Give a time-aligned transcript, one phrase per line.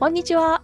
[0.00, 0.62] こんにちは。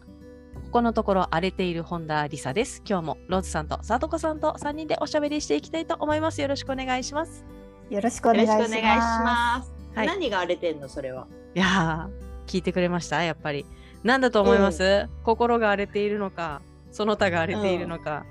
[0.55, 2.83] ここのところ荒れている本田理沙です。
[2.89, 6.41] 今日もローズさんとさとこさんと3人でおしゃべりしていきたいと思います。
[6.41, 7.45] よろしくお願いします。
[7.91, 8.71] よろしくお願いします。
[8.71, 9.73] ます。
[9.95, 10.07] はい。
[10.07, 11.27] 何が荒れてんのそれは？
[11.55, 13.23] いやー聞いてくれました。
[13.25, 13.67] やっぱり。
[14.05, 18.25] 何だと思います、心が荒れているのかその他が荒れているのか、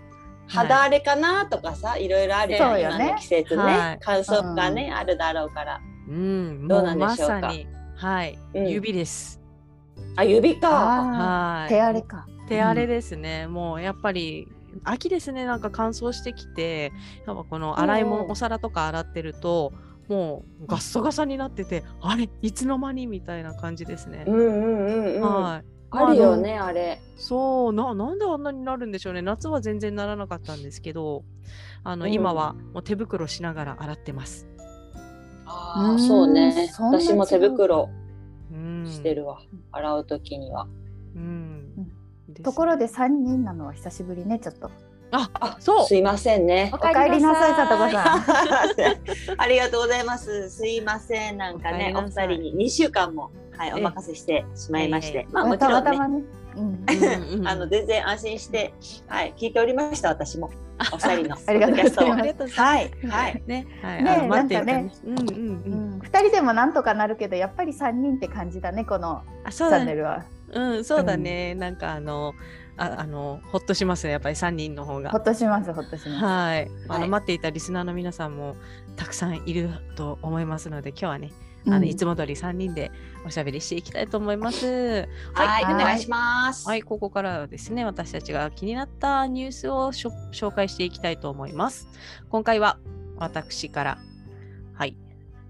[0.48, 2.82] 肌荒れかなとかさ、いろいろあるよね。
[2.82, 4.00] 今の季節ね、はい。
[4.02, 5.80] 乾燥がね、あるだろうから。
[6.10, 7.42] うん、どうなんでしょうか？
[7.42, 8.70] さに、はい、うん。
[8.70, 9.40] 指です。
[10.16, 10.70] あ、指か。
[10.70, 11.70] はい。
[11.70, 13.48] 手荒れか手荒れですね。
[13.48, 14.48] もうやっぱり
[14.84, 15.46] 秋ですね。
[15.46, 16.92] なんか乾燥してきて、
[17.26, 19.74] やっぱこの洗い物、うんお皿とか洗ってると、
[20.08, 24.32] もうガッサガサになってて、あれいつの間にみたいな感じですねう。
[24.32, 25.22] んうんうんうん。
[25.22, 25.66] はい。
[25.92, 27.02] あるよね、あれ。
[27.16, 29.22] そうな、なんであんなになるんでしょうね。
[29.22, 31.24] 夏は全然ならなかったんですけど、
[31.84, 34.48] あの、うん今はもう手袋しながら洗ってます。
[35.46, 36.70] ああ、うんそうね。
[36.80, 38.05] 私も手袋うん。
[38.86, 39.40] してるわ。
[39.72, 40.68] 洗うときには。
[41.16, 41.76] うん。
[42.30, 44.72] ですところで三人なのは久しぶりねちょっと
[45.12, 46.78] あ、あ、そうすいませんねお。
[46.78, 48.26] かえりなさいさとこさん
[49.38, 50.50] ありがとうございます。
[50.50, 51.38] すいません。
[51.38, 55.28] なんかね、お二人に2週間も、はい、ええお任せしてしまいましえて。
[55.32, 56.24] まあ、もちたろんね、またまね
[56.56, 58.74] うんあの、全然安心して、
[59.08, 60.50] はい、聞いておりました、私も。
[60.94, 61.38] お二人の。
[61.48, 62.60] ありがとうございます。
[62.60, 63.44] はい、はい。
[63.46, 65.32] ね、はい、ねあの待ってるなんかねうんうんう。
[65.34, 65.36] う
[65.76, 69.82] んん二人でもなんとかなるけどやっぱり三人って感じだねこのあ、チそうだね。
[69.82, 71.56] ャンネルはうん、そうだね。
[71.56, 72.34] なんかあの、
[72.78, 74.12] あ、あの、ほっとしますね。
[74.12, 75.24] やっぱり三人の方ほがっ。
[75.24, 76.72] としますほっとしますはい。
[76.88, 78.56] あの、はい待っていたリスナーの皆さんも
[78.96, 81.32] たくさんいると思いますので、今日はね、
[81.68, 82.92] あの、うんいつも通り三人で
[83.26, 85.08] おしゃべりしていきたいと思います。
[85.34, 86.68] はい、はいお願いします。
[86.68, 91.88] はい、ここからはですね、私たちが気になったニュースを紹介していきたいと思います。
[92.30, 92.78] 今回は
[93.18, 93.98] 私から、
[94.74, 94.98] はい、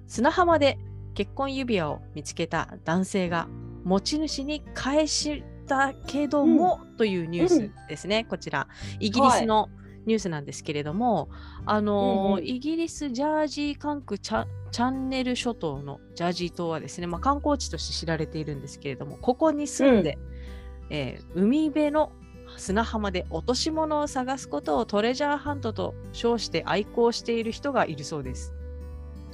[0.07, 0.77] 砂浜で
[1.13, 3.47] 結婚指輪を見つけた男性が
[3.83, 8.67] 持ち主に返したけども、というニュースですね、こちら。
[8.99, 9.69] イギリスの
[10.05, 11.29] ニュースなんですけれども、
[11.65, 20.17] あのーうんうんイギリスジャージー管区チャチャンネル諸島のジャージー島はですね、まあ、観光地として知られているんですけれども、ここに住んで、
[20.89, 22.11] えー海辺の
[22.57, 28.53] 砂浜で落とし物を探すことをトレジャーハントと称して愛好している人がいるそうです。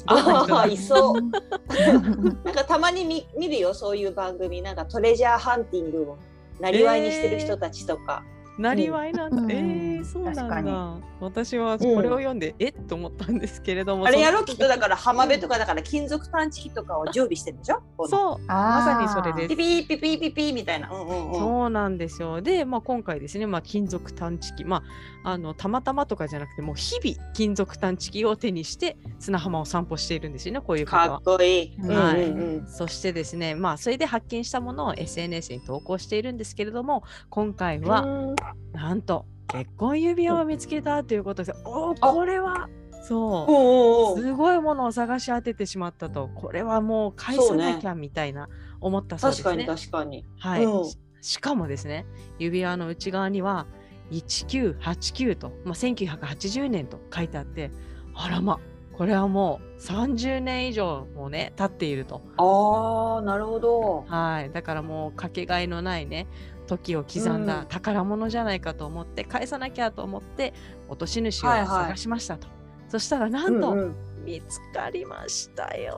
[0.05, 1.21] あだあ、いそう。
[2.43, 4.61] なんかたまに見見るよ、そういう番組。
[4.61, 6.17] なんかトレジャーハンティングを
[6.59, 8.23] なりわいにしてる人たちとか。
[8.61, 9.41] なりわいなんだ。
[9.41, 10.97] うんえー、そうなんだ。
[11.19, 14.05] 私はこれを読んで、えっと思ったんですけれども。
[14.05, 17.81] あれやろそうきっとだから浜辺とかだから金属探知機とかを常備してるでしょ？
[18.07, 19.55] そう、まさにそれですピ。
[19.55, 20.89] ピーピピーピピーみたいな。
[20.89, 21.39] うんうんうん。
[21.39, 22.41] そうなんですよ。
[22.41, 24.83] で、まあ、今回ですね、まあ、金属探知機、ま
[25.20, 31.21] あ、あのたまたまとかじゃなくて、もう日々金属探知機を手にして砂浜を散歩しているんですよね、こういう方は。
[31.21, 31.37] かっ。
[31.37, 31.75] こいい。
[31.79, 32.23] うんはい。
[32.23, 38.35] うんうんそしてですね、まあ、それで発見したものを SNS に投稿しているんですけれども、今回は、うん。
[38.73, 42.13] なんと結婚指輪を見つけたということで、おお、あ。
[42.13, 42.69] これは、
[43.03, 48.47] そおうすごいものを探し当ててしまったと、これはもう返さなきゃみたいな
[48.79, 49.65] 思ったそうですね。
[49.65, 50.25] 確かに確かに。
[50.39, 50.85] はい、うん。
[50.85, 52.05] ししかもですね
[52.39, 53.67] 指輪の内側には
[54.11, 57.71] 1989と、まあ、1980年と書いてあって
[58.13, 58.59] あらま
[58.93, 62.21] これはもう30年以上もね経っていると。
[62.37, 64.05] ああ、なるほど。
[64.07, 64.51] はい。
[64.51, 66.27] だからもうかけがえのないね
[66.67, 67.67] 時を刻んうだん。
[67.67, 70.53] 宝物じゃないかと思って、返さなきゃと思って
[70.87, 71.67] 落とし主をはいはい。
[71.67, 72.47] 探しましたと、
[72.89, 75.97] そしたらなんとうんうん見つかりましたよ、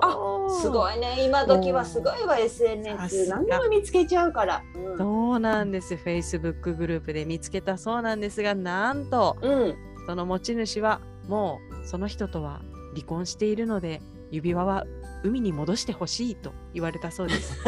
[0.62, 1.25] すごいね。
[1.25, 3.30] 今時はすごいわ、さ SNS。
[3.30, 4.63] 何でも見つけちゃうから。
[4.75, 5.95] うんそうなんです。
[5.95, 9.75] Facebook グループで見つけたそうなんですが、なんと、うん。
[10.06, 12.62] その持ち主はもうその人とは
[12.94, 14.01] 離婚しているので、
[14.31, 14.86] 指輪は
[15.24, 17.57] 海に戻してほしいと言われたそうです。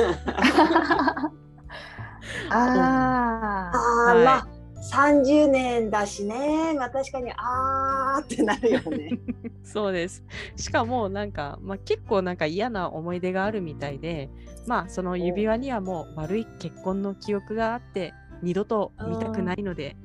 [2.49, 9.09] ああああ、はいまあ30年だしね、まあ確かにあーってなるよね。
[9.63, 10.23] そうです。
[10.55, 14.29] しかもなんか、まあ、結構なんか嫌な思い出があるみたいで、
[14.67, 19.95] まあその指輪にはもう悪い結婚の記憶があって、二度と見たくないので、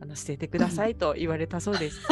[0.00, 2.00] あの捨ててくださいと言われたそうです。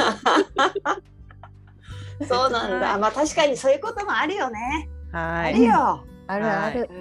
[2.29, 2.99] そうなんだ。
[2.99, 4.89] まあ確かにそういうこともあるよね。
[5.11, 5.55] はい。
[5.55, 6.05] あるよ。
[6.27, 6.89] あるある。
[6.91, 6.97] うん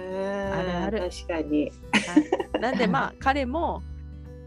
[0.52, 1.10] あるあある。
[1.10, 1.70] 確かに。
[1.92, 3.82] はい、なんでまあ彼も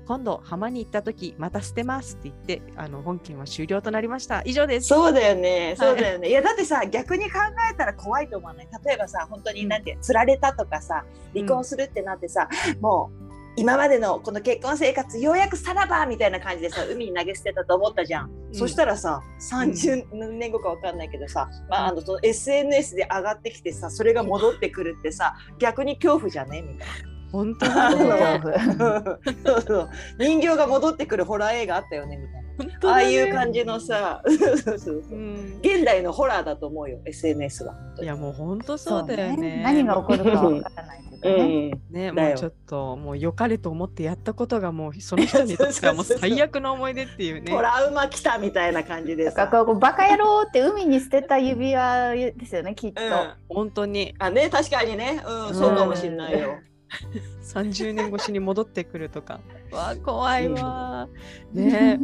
[0.07, 4.41] 今度浜に行った時また捨てますって言ってあの本件は終了となりました。
[4.45, 4.87] 以上です。
[4.87, 5.75] そうだよね。
[5.77, 6.29] そうだよね。
[6.29, 7.39] いやだってさ逆に考
[7.71, 8.67] えたら怖いと思わない。
[8.85, 12.49] 例えばさ本当になんて釣られたとかさ離婚するってなってさ、
[12.81, 13.23] もう
[13.55, 18.29] 今までのこの結婚生活ようやくさらばみたいな感じでさ 海に投げ捨てたと思ったじゃん。
[18.29, 20.05] うんそしたらさ30
[20.37, 26.61] 年後かわかんないけどさ、まあ、あのその SNS で上がってきてさそれが戻ってくるってさ逆に恐怖じゃね？
[26.61, 26.87] みたい
[27.33, 28.07] 本当だそうね。
[28.07, 28.41] な。
[29.43, 29.89] そうそう
[30.19, 32.43] 人形が戻ってくるホラー映画あったよねみたいな。
[32.55, 35.59] 本当だねああいう感じのさそうそうそううん。
[35.63, 37.75] 現代のホラーだと思うよ SNS は。
[37.99, 39.61] いやもう本当そうだよね。
[39.63, 41.69] 何が起こるかわからないけどね。
[41.71, 47.59] ん、ね、もうちょっともう良かれと思ってやったことがもうその人にとってはもう最悪の思い出っていうねト。
[47.59, 49.47] ラウマ来たみたいな感じでださ。
[49.47, 53.01] からこうバカ野郎って海に捨てた指輪ですよねきっと。
[53.01, 53.09] うん、
[53.49, 56.59] 本当にあね確かにね、うん、そうかもしれないよ。
[57.43, 59.39] 30年越しに戻ってくるとか。
[59.71, 61.07] わあ怖いわ。
[61.53, 61.99] ね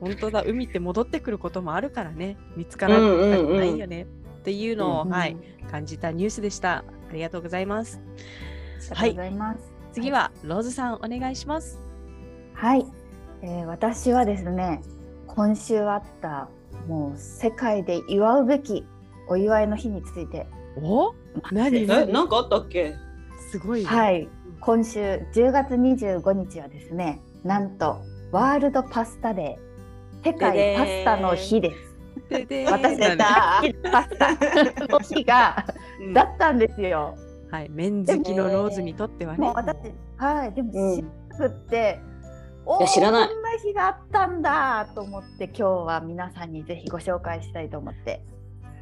[0.00, 4.06] 本当だ海って戻ってくることもあるからね見つからないよね、っ
[4.42, 5.36] ていうのを、うんはい
[5.70, 6.84] 感じたニュースでした。
[7.10, 8.00] ありがとうございます。
[8.94, 9.72] ありがとうございます。
[9.92, 11.80] 次はローズさんお願いします。
[12.52, 12.86] はい、
[13.42, 14.82] えー私はですね
[15.26, 16.48] 今週あった
[16.86, 18.84] もう世界で祝うべき
[19.26, 20.46] お祝いの日について
[20.76, 21.14] お？
[21.50, 21.84] 何？
[21.90, 22.94] えなんかあったっけ？
[23.54, 23.86] すごいね。
[23.86, 24.28] はい
[24.60, 24.98] 今週
[25.32, 27.98] 10月25日はですねなんと
[28.32, 31.94] ワールドパスタデー世界パスタの日です。
[32.30, 35.66] でで私出た大好きなパスタの日が
[36.00, 37.14] うんだったんですよ。
[37.52, 39.52] はい、麺好きのローズにとってはね。
[39.54, 39.76] 私
[40.16, 41.08] はいでもうん知ら
[41.38, 42.00] なくって、
[42.66, 48.20] おーいや知らないこんな日があったんだと思って今日は皆さんにぜひご紹介したいと思って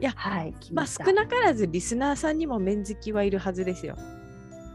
[0.00, 0.86] いやはい来まあ。
[0.86, 3.96] 少なからずリスナーさんにも麺好きはいるはずですよ。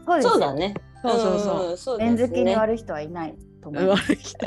[0.08, 0.74] そうですそうだね。
[1.02, 1.72] そうそうそう。
[1.72, 2.56] んそう麺好きにね。
[2.56, 4.12] 悪い人はいないと思います。
[4.12, 4.46] 悪い人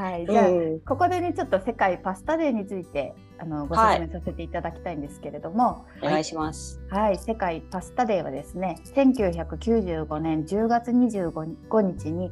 [0.00, 6.80] はい、じゃあ、うんここでねちょっと世界パスタデーについてあのご説明させていただきたいんですけれども、お願いします。
[6.90, 12.30] はい、世界パスタデーはですね1995年10月25日に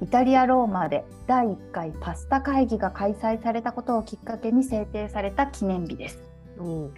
[0.00, 6.22] イタリア・ローマで第1回パスタ会議が開催されたことをきっかけに制定された記念日です。
[6.58, 6.92] おう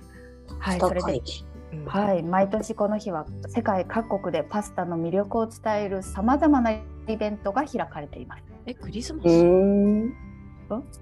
[0.58, 1.22] はい、それで
[1.72, 1.84] うん。
[1.84, 6.80] はい、毎年この日は世界各国でパスタの魅力を伝えるさまざまなイ
[7.18, 8.42] ベントが開かれています。
[8.66, 10.04] え、クリスマス、ううん？
[10.06, 10.14] ん。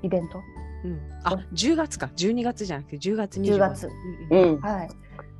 [0.02, 0.38] イベント？
[1.24, 2.10] あ、10月か。
[2.16, 3.88] 12月じゃなくて10月25 10月。
[4.30, 4.54] うんうん。
[4.54, 4.60] うん。
[4.60, 4.88] はい。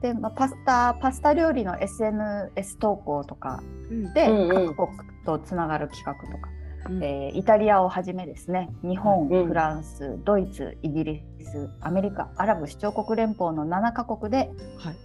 [0.02, 4.12] で、まあ、パスタパスタ料理の SNS 投稿とかうん。
[4.14, 4.74] で、うんうん。
[4.76, 6.48] 各国とつながる企画とか、
[6.90, 7.02] うん。
[7.04, 8.68] えーイタリアをはじめですね。
[8.82, 14.96] 日本、うんフランスドイツイギリスアメリカアラブ首長国連邦の7カ国で、はい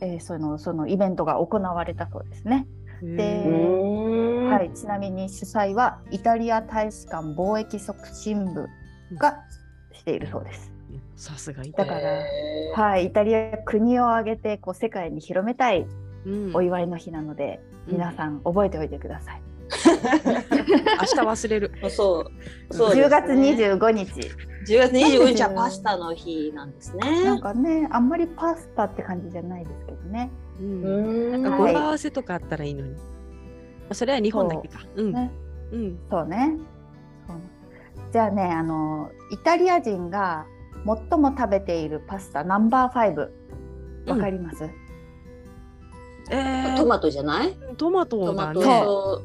[0.00, 2.66] えーそのそのイベントが行われたそうですね。
[3.02, 3.44] で
[4.50, 8.68] はい、ちなみに主催はイタリア大使館貿易促進部
[9.16, 9.38] が
[9.92, 10.70] しているそうです。
[11.16, 12.10] さすがイだからタリア。
[12.10, 15.86] へーはい、イタリア国を挙げてこう世界に広めたい
[16.26, 19.42] うんお祝いの日なので、皆さん覚えておいてください。
[19.70, 21.72] 明日忘れる。
[21.88, 22.20] そ
[22.70, 22.74] う。
[22.74, 24.30] そうね10月25日。
[24.70, 27.40] 10月25日はパスタの日なんですなんね。
[27.40, 30.30] かね、あんまりパスタって感じじゃないですけどね。
[30.60, 32.92] うんうんなんか語呂合わせとかあったらいいのに。
[32.92, 32.98] ま
[33.90, 34.80] あそれは日本だけか。
[34.94, 35.12] うん。
[35.12, 35.30] ね
[35.72, 35.98] うん。
[36.08, 36.56] そうね。
[37.26, 37.36] そう
[38.12, 40.46] じゃあね、あのイタリア人が
[41.10, 43.28] 最も食べているパスタナンバー5
[44.10, 44.64] わかります？
[46.30, 47.56] えートマトじゃない？
[47.76, 48.82] トマトトマトだね。
[48.84, 49.22] と。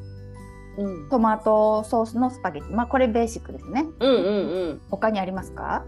[0.78, 1.08] うん。
[1.08, 2.74] トマトソースのスパゲティ。
[2.74, 3.86] まあこれベーシックですね。
[4.00, 4.80] うんうんうん。
[4.90, 5.84] 他にありますか？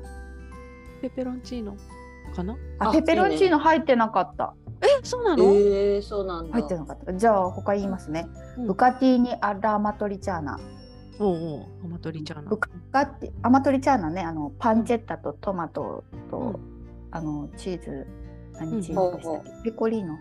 [1.03, 1.77] ペペロンチーノ
[2.35, 2.57] かな？
[2.79, 4.55] ああペペロンチーノ入ってなかった。
[4.81, 6.53] え、そうなの、ええそうなんだ。
[6.53, 7.13] 入ってなかった。
[7.15, 8.29] じゃあ他言いますね。
[8.57, 10.59] うんブカティーニアラマトリチャーナ。
[11.21, 12.49] おうおう、アマトリチャーナ。
[12.49, 12.69] ブカ
[13.07, 16.57] ティアマトリチャーナね、あのパンチェッタとトマトと、うん
[17.11, 18.07] あのチーズ
[18.61, 19.71] うん何チーズでしたっけ？
[19.71, 20.17] ペコリーノ。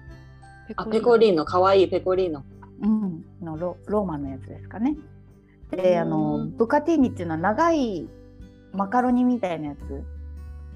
[0.75, 1.37] あペコリーノ。
[1.37, 2.43] ノ可愛いペコリーノ。
[2.81, 4.95] うん、のロローマのやつですかね。
[5.71, 8.07] うで、んあのブカティーニっていうのは長い
[8.73, 10.03] マカロニみたいなやつ。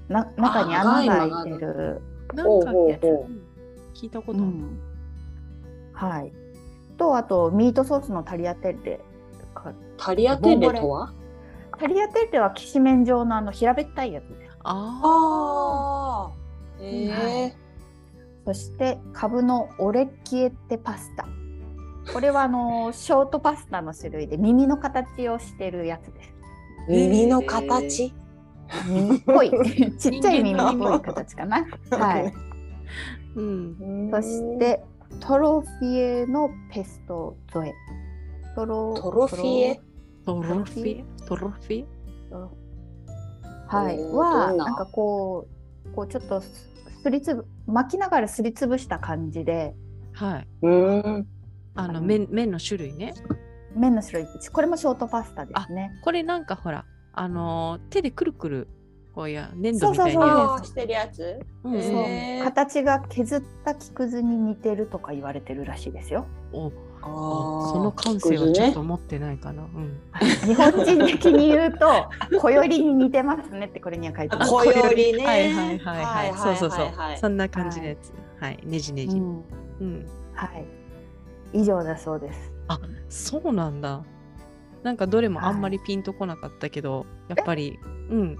[0.08, 2.02] な中に穴が開いてる。
[2.34, 3.42] なんかほうほうねほううん
[3.94, 4.48] 聞いたことある。
[4.48, 4.80] うん、
[5.92, 6.32] はい。
[6.96, 9.00] とあとミートソースのタリアテッレ。
[9.54, 11.12] かタリアテッレとは？
[11.78, 14.56] タリアテッレはきしめん状のあの平べったいやつです。
[14.64, 16.32] あああ。
[16.80, 17.56] ええ。
[18.44, 21.26] そしてカブのオレキエッテパスタ。
[22.12, 26.34] これはあのショートパスタの種類で耳の形をしてるやつです。
[26.88, 28.12] 耳の形？
[28.86, 29.50] 耳っぽい
[29.98, 31.66] ちっちゃい耳っぽい形かな。
[31.90, 32.26] はい。
[32.26, 32.32] あ。
[33.36, 34.10] うん。
[34.10, 34.82] そして
[35.20, 37.74] トロフィエのペスト添え。
[38.54, 39.80] トロトロフィエ？
[40.24, 41.04] トロフィエ？
[41.26, 41.86] トロフィエ？
[43.68, 44.64] はい、はな？
[44.64, 45.46] なんかこ
[45.86, 46.70] うこうちょっとす
[47.02, 49.74] すりつぶ巻きながらすりつぶした感じで
[50.12, 50.48] はい。
[50.62, 51.26] うん。
[51.74, 53.14] あの麺麺の種類ね。
[53.74, 55.92] 麺の種類これもショートパスタですね。
[56.02, 58.68] これなんかほら、あのー手でくるくる
[59.14, 61.40] こうや粘土そうそうそうみたいにしてるやつ？
[61.64, 66.26] うん形が削った木くずに似てるとか言われてるらしいですよ。
[66.52, 66.70] お
[67.04, 69.62] あその感性はちょっと持ってないかな。
[69.62, 70.00] うん。
[70.46, 72.08] 日本人的に言うと
[72.40, 74.50] 小よりに似てますねってこれには書いてます。
[74.52, 76.34] 小よりねはいはいはいはい。
[76.38, 77.18] そうそうそうはいはいはい。
[77.18, 78.12] そんな感じのやつ。
[78.40, 78.58] はい。
[78.64, 79.16] ねじねじ。
[79.18, 79.44] うん
[79.80, 80.06] うん。
[80.34, 80.64] はい。
[81.52, 82.52] 以上だそうです。
[83.08, 84.02] そうなんだ。
[84.82, 87.78] なんかどれもあんまりピンとこなかったけど、やっぱり、
[88.10, 88.36] うん。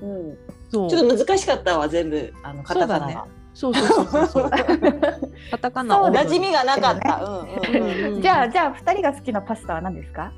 [0.00, 0.38] うん。
[0.70, 0.90] そう。
[0.90, 2.32] ちょっと難しかったわ、全部。
[2.42, 3.26] あの、カタカナが。
[3.54, 4.50] そうそうそうそうそう。
[5.50, 7.16] カタカナ馴染みがなかった。
[7.24, 8.22] うんうんうん。
[8.22, 10.32] じゃあじゃあ二人が好きなパスタは何ですか？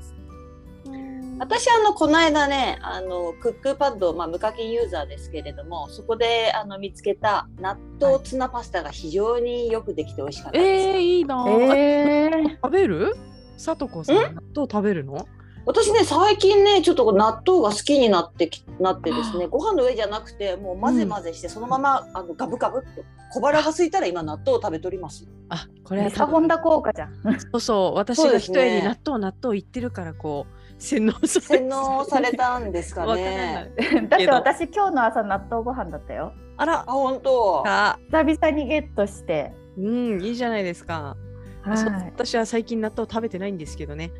[1.37, 10.87] 私あのこの間ねあのクックパッド、まあ、無課金ユーザーですけれどもそこであの見つけた納豆ツナパスタが非常によくできて美味しかったです。
[10.87, 11.43] えー、いいな。
[11.43, 13.15] ぁ、えー、食べる？
[13.57, 14.23] さとこさん、納
[14.55, 15.27] 豆食べるの？
[15.65, 25.27] 私ね最近ねちょっと納豆が好きになってきなってですねご飯の上じゃなくてもう混ぜ混ぜしてそのまま、あのガブガブっと小腹が空いたら今納豆を食べとります。
[25.49, 27.39] あ、これはメサホンダ効果じゃん。
[27.39, 28.83] そうそう、私が一重にね。
[28.83, 33.71] 納豆納豆言ってるから、こう、洗脳され洗脳されたんですかね。
[34.09, 36.33] だって私今日の朝納豆ご飯だったよ。
[36.57, 37.63] あらあ、本当。
[37.65, 39.53] あ、久々にゲットして。
[39.77, 41.17] うん、いいじゃないですか。
[41.61, 41.77] はい
[42.13, 44.11] 私は最近納豆食べてないんですけどね。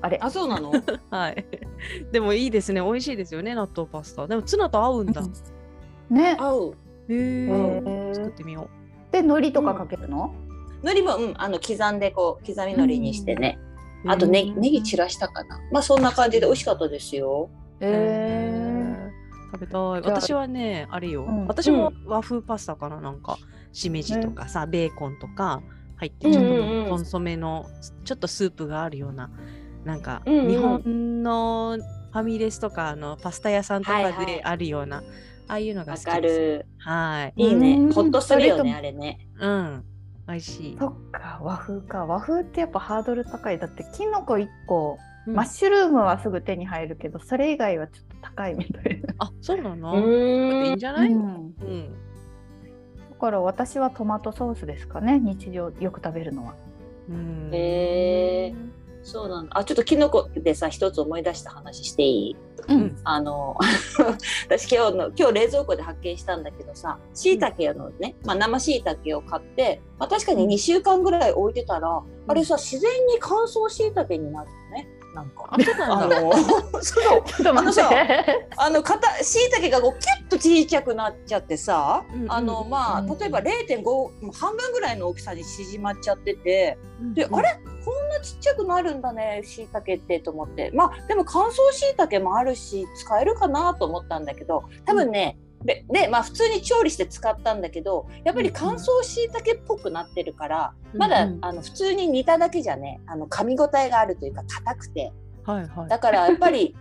[0.00, 0.18] あれ？
[0.22, 0.72] あ、そうなの？
[1.10, 1.46] はい。
[2.12, 2.80] でもいいですね。
[2.80, 4.26] 美味しいですよね、納豆パスタ。
[4.26, 5.22] でもツナと合うんだ。
[6.10, 6.36] ね。
[6.38, 6.70] 合う。
[6.72, 6.74] へ
[7.08, 8.68] えー作ってみよ
[9.12, 10.34] で海苔とかかけるの？
[10.82, 13.58] 海苔も、うん、あの刻んでこう刻み海苔にしてね。
[13.74, 13.75] う。
[14.08, 15.60] あとネうんギネギ散らしたかな。
[15.72, 17.50] まあそんな感じで美味しかったですよ。
[17.80, 19.06] えー
[19.52, 19.80] 食べたい。
[20.02, 23.38] 私はね、あれよ、うん私も和風パスタかな、なんか、
[23.72, 25.62] しめじとかさ、ベーコンとか
[25.96, 26.44] 入って、ちょっ
[26.84, 27.66] とコンソメの、
[28.04, 29.30] ちょっとスープがあるような、
[29.84, 31.78] なんか、日本の
[32.12, 34.98] ファミレスとか、あのパスタ屋さんとかであるような、
[35.48, 36.10] ああいうのがわ好きです。
[36.10, 36.66] かる。
[36.78, 37.42] はい。
[37.42, 37.92] いいねうん。
[37.92, 39.28] ほっとするよね、あれね。
[39.38, 39.84] うん。
[40.26, 40.76] 美味しい。
[40.78, 49.14] そっか和風か和風ってやっぱハードル高いだってきのこ一個、うんマッシュルームはすぐ手に入るけどそれ以外はちょっと高いみたいな。
[49.18, 50.78] あ、そうなの、ういいんん。
[50.78, 51.94] じゃない、うん、うん
[53.10, 56.54] だから私はトマトソースですかね日常よく食べるのは。
[57.08, 57.50] うん。
[57.52, 59.56] へーそうなんだ。
[59.56, 62.36] あ、ちょっとキノコでさ、一つ思い出した話していい？
[62.68, 62.98] うん。
[63.04, 63.56] あの、
[64.50, 74.88] 私今日の、今日冷蔵庫で発見したんだけどさ、椎茸のね、まあ生椎茸を買って、まあ確かに2週間ぐらい置いてたら、あれさ、自然に乾燥椎茸になるのね。
[75.16, 75.48] なんか。
[75.48, 76.16] あ、そうなんだ。
[76.16, 76.32] あの、
[76.82, 77.24] そう。
[77.24, 78.48] ちょっと待あのって。
[78.58, 86.76] あの、かた、椎茸がこう、キュッと小さくなっちゃってさ、うんうんあの、まあ、うん例えば0.5、もう半分ぐらいの大きさに縮まっちゃってて、
[87.14, 87.58] で、うんあれ？
[87.84, 90.70] こんなちっちゃくなるんだね、椎茸ってと思って。
[90.74, 105.12] まあ、でも乾燥椎茸もあるし、使えるかなと思ったんだけど、多分ね、で、でまあ、普通に調理して使ったんだけど、やっぱり乾燥椎茸っぽくなってるから、まだ、うんうんあの、普通に煮ただけじゃね、あの、噛み応えがあるというか、硬くて。
[105.44, 105.88] はいはい。
[105.88, 106.76] だから、やっぱり、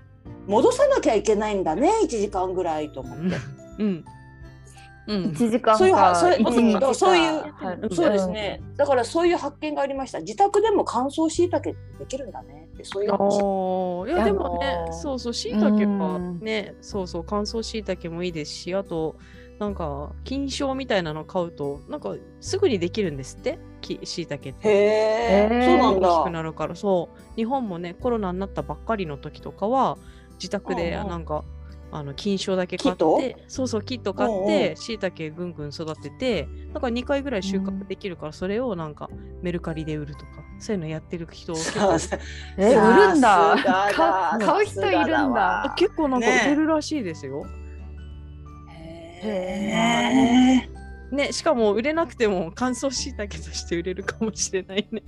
[0.48, 3.36] 戻さなきゃいけないんだね、1時間ぐらいと思って。
[3.80, 4.06] うん。
[5.08, 5.26] うん。
[5.26, 6.80] 1時間かそういうはそれ一日。
[6.80, 7.96] かそういうはい。
[7.96, 8.62] そうですね。
[8.76, 10.20] だからそういう発見がありました。
[10.20, 13.12] 自宅でも乾燥椎茸ってできるんだねってそういうい
[14.18, 16.40] やでもねあのーそうそうしいたけはうん。
[16.40, 19.16] ねそうそう乾燥しいたけもいいですしあと
[19.60, 23.58] なんか菌床みたいなの買うとなんかすぐにできるんですって？
[24.04, 24.68] しいたけって。
[24.68, 24.72] へ
[25.30, 26.30] え、そうなん大きくだ。
[26.32, 26.76] なるから。
[26.76, 27.36] そう。
[27.36, 29.98] 日本もねコロナになったばっかりの時とかは
[30.38, 31.08] 自宅でうんうん。
[31.10, 31.44] なんか、
[31.96, 39.10] あの菌床だけ買ってそうそうキット買ってしいたけぐんぐん育ててなんか2回ぐらい収穫できるからそれをなんか
[39.42, 42.18] メルカリで売るとかそういうのやってる人結構さ
[42.58, 43.56] え売るんだ。
[44.42, 45.74] 買う人いるんだ。
[45.78, 47.46] 結構なんかね売れるらしいですよ。
[49.24, 50.70] へ
[51.12, 51.16] え。
[51.16, 55.04] ね、しかも売れなくても乾燥しいたけとして売れるかもしれないね。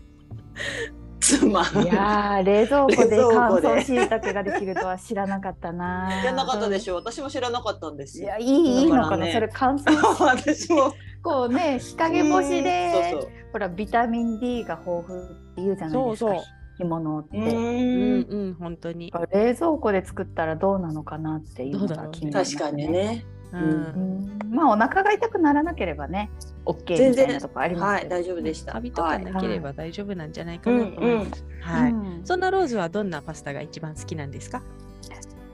[1.28, 1.84] つまん。
[1.84, 6.10] いやー冷蔵庫で乾燥しいたけができるとは知らなかったな。
[6.22, 6.96] 知らなかったでしょ。
[6.96, 8.38] 私も知らなかったんですよいや。
[8.40, 9.94] いいいいのかな、それ乾燥
[10.24, 10.94] 私も。
[11.24, 13.32] こうね日陰干しでそうそう。
[13.52, 16.40] ほらビタミン D が豊富って言うじゃないですかそうそう
[16.78, 17.38] 干物って。
[17.38, 18.28] ううんん。
[18.30, 19.12] うん、本当に。
[19.32, 22.88] 冷蔵庫で作ったらどうなのかなっていうのが気になります確かに。
[22.88, 23.26] ね。
[23.54, 23.58] う。
[23.58, 26.30] うんうんんまあお腹が痛くならなければね
[26.66, 28.74] OK みたいなとこありますはい、大丈夫でした。
[28.74, 31.46] カビとかはいなければ大丈夫なんじゃないかなと思います。
[31.62, 31.92] はい。
[31.92, 34.62] うんそんなローズはどんなパスタが一番好きなんですか？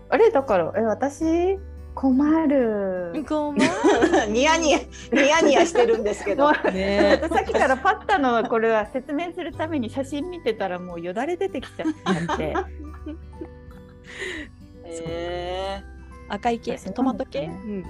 [0.10, 1.58] あれだからえ私
[1.96, 3.24] 困る。
[3.28, 3.58] ごま
[4.28, 4.80] ニヤニヤ
[5.12, 6.52] ニヤニヤしてるんですけど。
[6.52, 11.86] ねさっきからパスタのこれは説明するために写真見てたらもうよだれ出てきちゃ
[12.34, 12.56] って。
[14.86, 15.84] へ
[16.30, 17.84] 赤い系私トマト系、うん。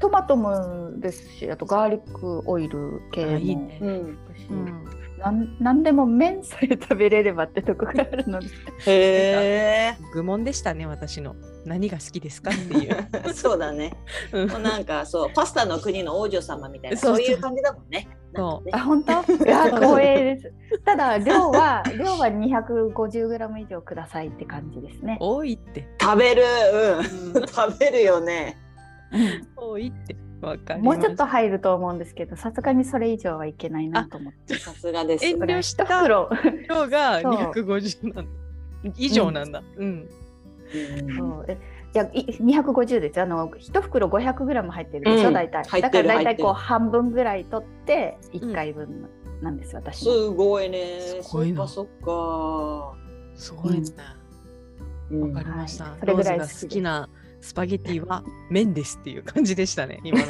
[0.00, 3.32] トマトもですし、あとガーリックオイル系も。
[3.32, 3.78] あいいね。
[3.80, 4.18] ーうん。
[4.50, 4.84] うん。
[5.18, 8.46] なんなんでも麺さえ食べれればってとこがあるので。
[8.86, 11.34] へ愚問でしたね私の
[11.68, 12.50] 何が好きですか？
[12.50, 13.28] っていうえ。
[13.32, 13.92] そうだね。
[14.32, 18.08] うんもうなんかそうパスタの国の王女様みたいなそうそうそういう感じだもんね。
[18.34, 19.12] そうあ、本当？
[19.44, 20.52] いや光栄です。
[20.84, 25.16] ただ量は 量は250グラム以上くださいって感じですね。
[25.20, 26.42] 多いって、食べる、
[27.34, 28.56] ううん、食べるよね。
[29.12, 34.54] うん多いってわかりますもうちょっと入ると思うんですけど、さすがにそれ以上はいけないなと思って。
[34.56, 35.24] さすがです。
[35.24, 36.28] 遠慮した一袋
[36.68, 38.30] 量がそう250なんだ
[38.96, 40.08] 以上なんだうん、うん
[41.16, 41.44] そう。
[41.48, 41.58] え
[41.94, 43.20] いやい250です。
[43.20, 45.34] あの1袋500グラム入ってるでしょ、うん。
[45.34, 45.80] 大体。
[45.80, 49.08] だから大体こう半分ぐらい取って1回分
[49.42, 50.04] なんです、私。
[50.06, 51.00] のすごいね。
[51.22, 51.66] すごいな。
[51.66, 52.94] そっか
[53.34, 53.86] そすごいね。
[55.10, 56.00] わかりました、はい。
[56.00, 57.08] それぐらい好きな
[57.40, 60.26] スパゲティは麺ですっていう感じでしたね 今の。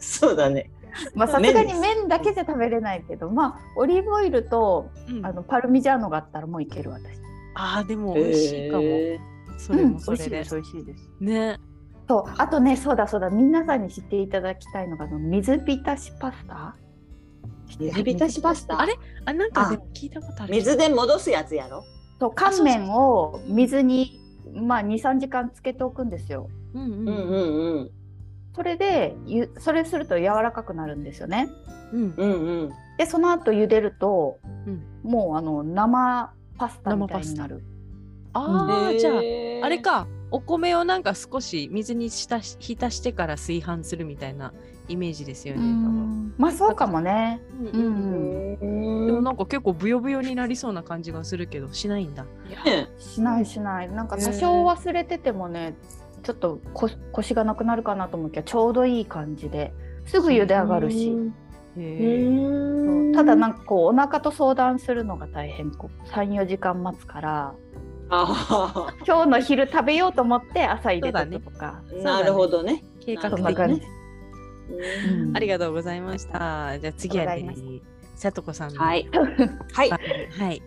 [0.00, 0.70] そうだね。
[1.14, 5.26] まあさすがに麺だけじゃ食べれないけどまあオリーブオイルとうん。
[5.26, 7.18] あのパルミジャーノがあったらもういける私
[7.54, 9.20] あーでも美味しいかも、へ
[9.58, 10.24] それもそれで。
[10.24, 10.84] うん美味しい。
[10.84, 11.58] ですね。
[12.08, 12.24] そう。
[12.38, 13.30] あとねそうだそうだ。
[13.30, 16.76] 皆さんに知っていただきたいのがあの水浸しパスタ？
[17.78, 18.80] 水浸しパスタ？
[18.80, 18.94] あれ？
[19.24, 20.54] あなんかあでも聞いたことある。
[20.54, 21.84] 水で戻すやつやろ？
[22.20, 24.20] そう乾麺を水に
[24.52, 26.48] まあ23時間つけておくんですよ。
[26.74, 26.90] うんうん。
[26.90, 27.90] うんうんうん。
[28.54, 31.48] それでゆそれすると柔らかくなるんですよね。
[31.92, 32.72] うんうんうん。
[32.98, 34.82] でその後茹でると、うん。
[35.02, 37.60] もうあの生パスタみたいになる。
[38.34, 39.14] ああ、じゃあ
[39.66, 39.78] あれ。
[39.78, 44.54] かお米をなんか少し水に浸し浸してから炊飯するみたいな
[44.88, 45.64] イメージですようね。
[46.38, 47.40] まあそうかもね。
[47.74, 52.24] うんでもなんか結構ブヨブヨになりそうな感じがするけどしないんだ。
[52.64, 53.90] ねしないしない。
[53.90, 55.74] なんか多少忘れててもね、
[56.22, 59.72] ちょっとこ腰がなくなるかなと思うけどちょうどいい感じで
[60.06, 61.12] すぐ茹で上がるし。
[63.14, 67.54] ただなんかこうお腹と相談するのが大変こう34時間待つから
[68.10, 72.84] あ 今日の昼食べようと思って朝入れとくとかあ、なるほどね。
[73.00, 73.80] 計画的そんな感じに。。
[73.80, 76.78] うんありがとうございました。
[76.78, 77.26] じゃあ次は
[78.14, 79.08] さとこさんのはい。
[79.72, 79.90] はい。
[79.90, 80.62] はい。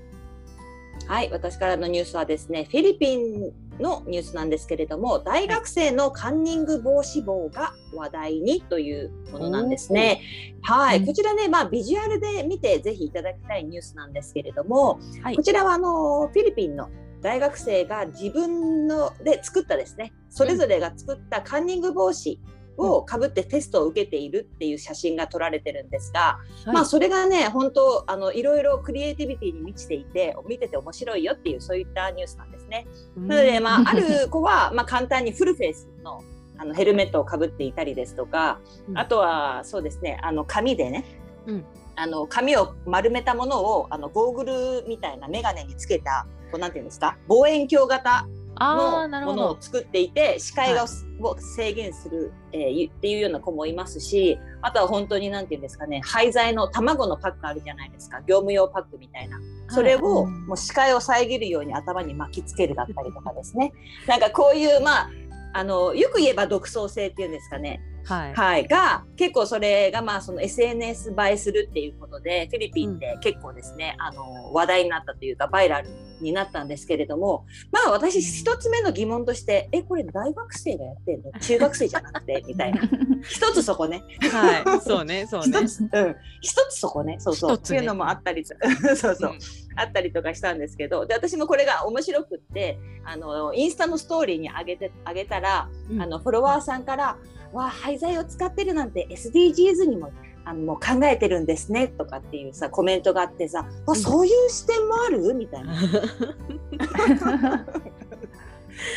[1.07, 10.21] はい、私からのニュースはですね、フィリピンのニュースなんですけれども、大学生のカンニング防止棒が話題にというものなんですね。
[10.61, 15.43] はい、うんこちらね、まあビジュアルで見てぜひいただきたいニュースなんですけれども、はいこ。
[15.43, 16.89] ちらはあのフィリピンの
[17.21, 22.37] 大学生が自分ので作ったですね、それぞれが作ったカンニング防止
[22.77, 32.87] をかぶってテストを受けているっていう写真が撮られてるんですが、まあそれがね本当あのいろいろクリエイティビティに満ちていて見てて面白いよっていうそういったニュースなんですね。
[33.17, 33.27] うん。
[33.27, 36.21] なのでまあ ある子はまあ簡単にフルフェイスの
[36.57, 38.97] あのヘルメットをかぶっていたりですとか、うん。
[38.97, 41.05] あとはそうですねあの紙でね、
[41.47, 41.65] うん。
[41.95, 44.43] あの紙を丸めたものをあのゴーグ
[44.81, 48.27] ルみたいな眼鏡につけたこうなんていうんですか望遠鏡型
[48.59, 49.57] のものを。
[49.59, 50.87] 作っていて視界が、は
[51.21, 58.19] を制限する、えーゆっていうような子もいますしあとは本当になんていうんですかね廃材の卵のパックあるじゃないですか。
[58.21, 59.39] 業務用パックみたいな。
[59.69, 60.47] それを、うん。
[60.47, 63.73] もう視界を遮るように頭に巻きつけるだったりとかですね。
[64.07, 65.09] なんかこういうまあ
[65.53, 68.33] あのよく言えば独創性っていうんですかねはい。
[68.33, 75.89] はい、が結構それがまあその SNS 映えするっていうことでフィリピンで結構ですね、あの話題になったというかバイラル
[76.21, 81.31] になったんですけれどもまあ私一つ目の疑問としてえこれ大学生がやってんの？
[81.39, 82.43] 中学生じゃなくて？
[82.47, 82.81] みたいな。
[83.27, 84.03] 一つそこね。
[84.31, 84.81] はい。
[84.81, 85.59] そうね、そうね。
[85.61, 85.67] 一。
[85.67, 87.17] つ、うん、一つそこね。
[87.19, 87.51] そうそう。
[87.51, 87.55] ね。
[87.55, 88.55] っていうのもあったりと
[88.95, 89.39] そうそう、うん。
[89.75, 96.01] あったりとかしたんですけどで私もこれが面白くってあのインスタのストーリーに上げて上げたらうん。
[96.01, 97.17] あのフォロワーさんから
[97.55, 100.11] 「わあ廃材を使ってるなんて SDGs にも
[100.43, 105.73] あのもう考えてるんですね」とかっていうさコメントがあってさ「わそういう視点もある?」みたいな。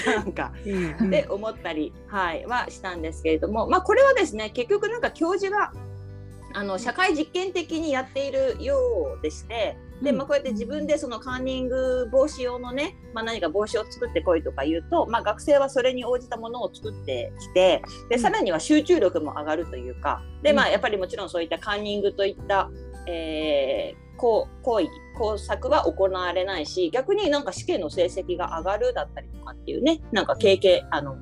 [0.04, 1.10] なんかうん。
[1.10, 5.72] で思ったり、はい、はしたんですけれども、まあ、これはですね結局なんか教授が
[6.52, 8.76] あの社会実験的にやっているよ
[9.18, 22.70] うでしてで、まあ、こうやって自分でそのカーニング防止用のね、まあ、何か帽子を作ってこいとか言うと、まあ、学生はそれに応じたものを作ってきてでさらには集中力も上がるというかで、まあ、やっぱりもちろんそういったカーニングといった、
[23.06, 31.16] えーこう行為工作は行われないし逆になんか試験の成績が上がるだったりとかっていうねなんか経験あの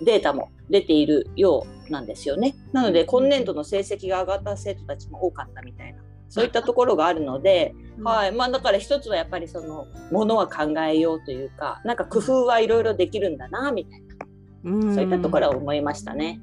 [0.00, 2.56] データも出ているようなんですよね。
[2.72, 16.40] なので今年度の成績が上がった生徒たちも多かったみたいなそういったところがあるので、はいまあ、だから一つはやっぱりそのものは考えようというかなんか工夫はいろいろできるんだなみたいなうんそういったところは思いましたね。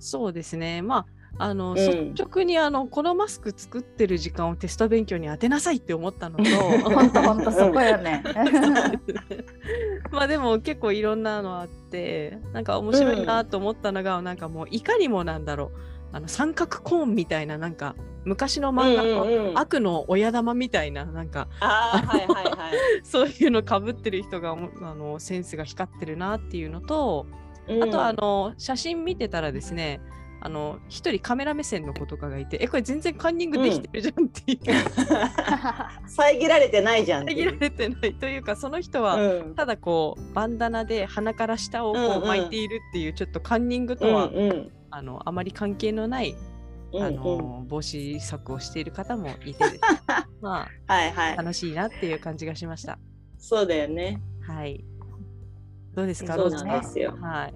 [0.00, 0.82] そうですね。
[0.82, 1.06] まあ
[1.40, 6.44] あの、ん率直にあのこのマスク作ってる時間をテスト勉強に当てなさいって思ったのと
[6.90, 8.24] 本当本当そこよね。
[10.10, 17.94] まあでも結構いろんなのあってなんか面白いなと思ったのが、なんかもういかにもなんだろうあの三角コーンみたいななんか
[18.24, 19.58] 昔の漫画のうんうんうん。
[19.58, 22.72] 悪の親玉みたいななんかはいはいはい。
[23.04, 27.26] そういうのかぶってる人があのセンスが光ってるなっていうのと、
[27.82, 30.00] あとあの写真見てたらですね
[30.40, 34.58] あの一人カメラ目線の子とかがいてえこれ全然カンニングできてるじゃんっていう、
[36.06, 37.26] 遮られてないじゃん。
[37.26, 39.54] 遮られてないというかその人は、うん。
[39.54, 42.28] ただこうバンダナで鼻から下をこうんううん。
[42.28, 49.62] 巻いているっていう、ちょっとカンニングとは、うんうんあのあまり関係のない、うんうんあの防止策をしている方もいて
[50.40, 51.32] まはいはい。
[51.34, 52.98] あ楽しいなっていう感じがしました。
[53.36, 54.22] そうだよね。
[54.40, 54.82] はい。
[55.94, 57.14] どうですか、そうなんですよ。
[57.20, 57.48] は？
[57.48, 57.54] い。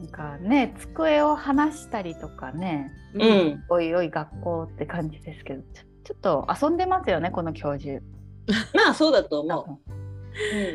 [0.00, 3.18] なんかね机を離したりとかねう。
[3.18, 3.64] ん。
[3.70, 8.02] おいおい学校って感じですけどちょちょっと遊んでますよねこの教授。
[8.74, 9.80] まあそうだと思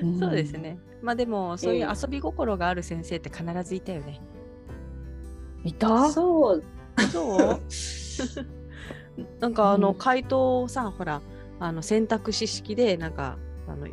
[0.02, 0.04] う。
[0.04, 0.80] うんそうですね。
[1.04, 4.19] まあでもそういう遊び心がある先生って必ずいたよね。
[5.63, 6.10] いた？
[6.10, 6.63] そう。
[7.12, 7.62] そう？
[9.39, 11.22] なんかあのうん回答をさ、ほら
[11.60, 13.88] あの選択肢式でなんかあの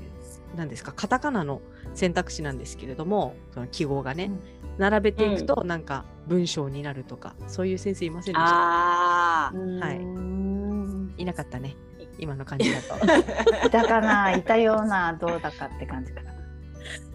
[0.56, 1.60] 何ですかカタカナの
[1.94, 4.40] 選択肢なんですけれどもその記号がね、うん
[4.78, 8.46] 並べていくとなんか文章になるとか、そういう先生いませんでした？
[8.46, 9.52] ああ。
[9.54, 11.74] はいうんいなかったね
[12.18, 12.94] 今の感じだと。
[13.66, 16.34] いたかないたようなどうだかって感じかな。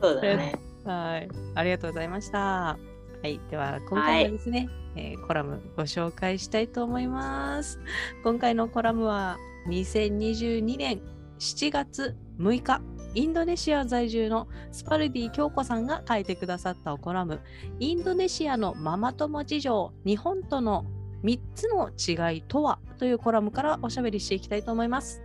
[0.01, 0.55] そうだね。
[0.85, 2.79] はい、ありがとうございました。
[3.21, 7.79] はい、では今回はですね、えーコラムご紹介したいと思います。
[8.23, 11.01] 今回のコラムは2022年
[11.37, 12.81] 7月6日、
[13.13, 17.41] インドネシア在住のスパルディ京子さんが書いてくださったコラム、
[17.79, 20.85] インドネシアのママ友事情、日本との
[21.23, 25.21] 3つの違いとはというコラムからおしゃべりしていきたいと思います。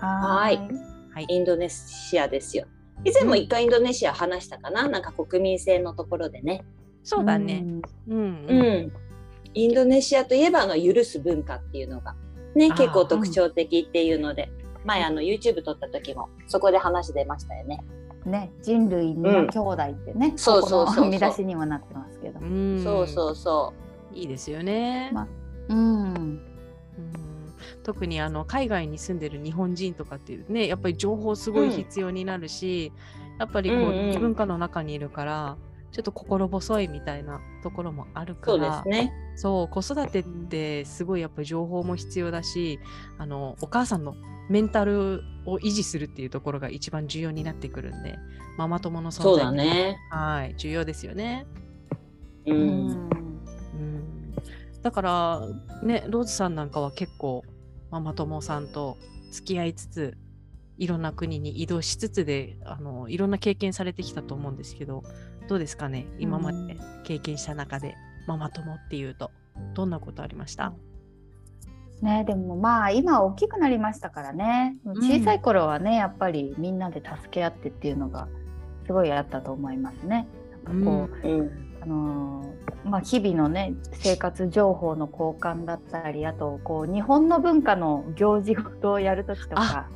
[0.00, 0.56] はい
[1.12, 2.66] はい、インドネシアですよ。
[3.04, 6.64] 以前も一回インドネシア話したかな、なんか国民性のところでね。
[7.02, 7.64] そうだね。
[8.08, 8.92] うん、ううんん。
[9.54, 12.14] インドネシアといえばあの許す文化っていうのが
[12.54, 14.50] ね結構特徴的っていうので、
[14.84, 17.82] 前あの YouTube 撮った時もそこで話出ましたよね。
[18.26, 22.40] ね人類皆兄弟ってね、そうそうそうそう見出しにもなってますけど。
[22.40, 23.72] うんそうそうそ
[24.12, 25.10] いいですよね。
[25.12, 25.26] ま
[25.68, 26.14] うん。
[26.14, 26.40] うん
[27.82, 32.92] 特にあの海外に住んでる日本人とかっていうねやっぱり情報すごい必要になるし、
[33.38, 35.56] やっぱりこう、うんうん異文化の中にいるから
[35.92, 38.36] ちょっと心細いみたいなところもあるう。
[38.44, 39.12] そうでからすね。
[39.36, 42.78] そう子育てってすごいやっぱり情報も必要だし
[43.18, 44.14] あのお母さんの
[44.48, 48.18] メンタルを維持するっていうところが一番重要になってくるんで
[48.58, 49.98] ママ友の存在ね。
[50.10, 51.46] はい重要ですよね。
[52.46, 52.54] う。
[52.54, 52.90] うんん。
[52.90, 54.34] うん
[54.82, 55.40] だから
[55.82, 57.44] ねローズさんなんかは結構
[57.90, 58.96] ママ友さんと
[59.30, 60.16] 付き合いつつ
[60.78, 65.02] いろんな国に移動しつつであのいろんな経験されてきたと思うんですけど
[65.50, 66.06] どうですかね？
[66.20, 67.96] 今まで経験した中で
[68.28, 69.32] ママ友っていうと
[69.74, 70.72] どんなことありました、
[72.02, 74.76] ねでもまあ今大きくなりましたからね。
[74.86, 74.90] ん。
[74.92, 78.28] 小さい頃はね、やっぱりみんなで助け合ってっていうのが
[78.86, 80.28] すごいあったと思いますね。
[80.64, 81.50] なんかこう、うん。
[81.82, 89.88] あのーまあ、日々のね生活情報の交換だったりあとこう日本の文化の行事事をやる時とか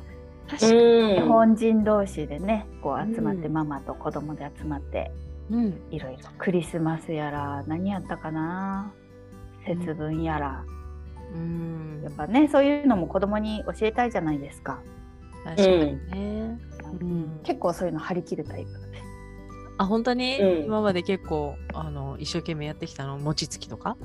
[0.49, 1.15] 確かに、うん。
[1.15, 3.53] 日本人同士でねこう集まって、うん。
[3.53, 5.11] ママと子供で集まって
[5.51, 5.81] うん。
[5.91, 6.19] いろいろ。
[6.37, 8.93] クリスマスやら何やったかな？
[9.65, 10.63] 節分やら、
[11.33, 12.01] うん。
[12.03, 14.79] やっぱねそういうのも子供に教えたいじゃないですか。
[15.43, 16.59] 確かにね、
[17.01, 17.39] うん。
[17.43, 18.77] 結構そういうの張り切るタイプで。
[19.77, 20.65] あ本当に、うん。
[20.65, 23.17] 今まで結構あの一生懸命やってきたの？
[23.17, 23.97] 餅つきとか？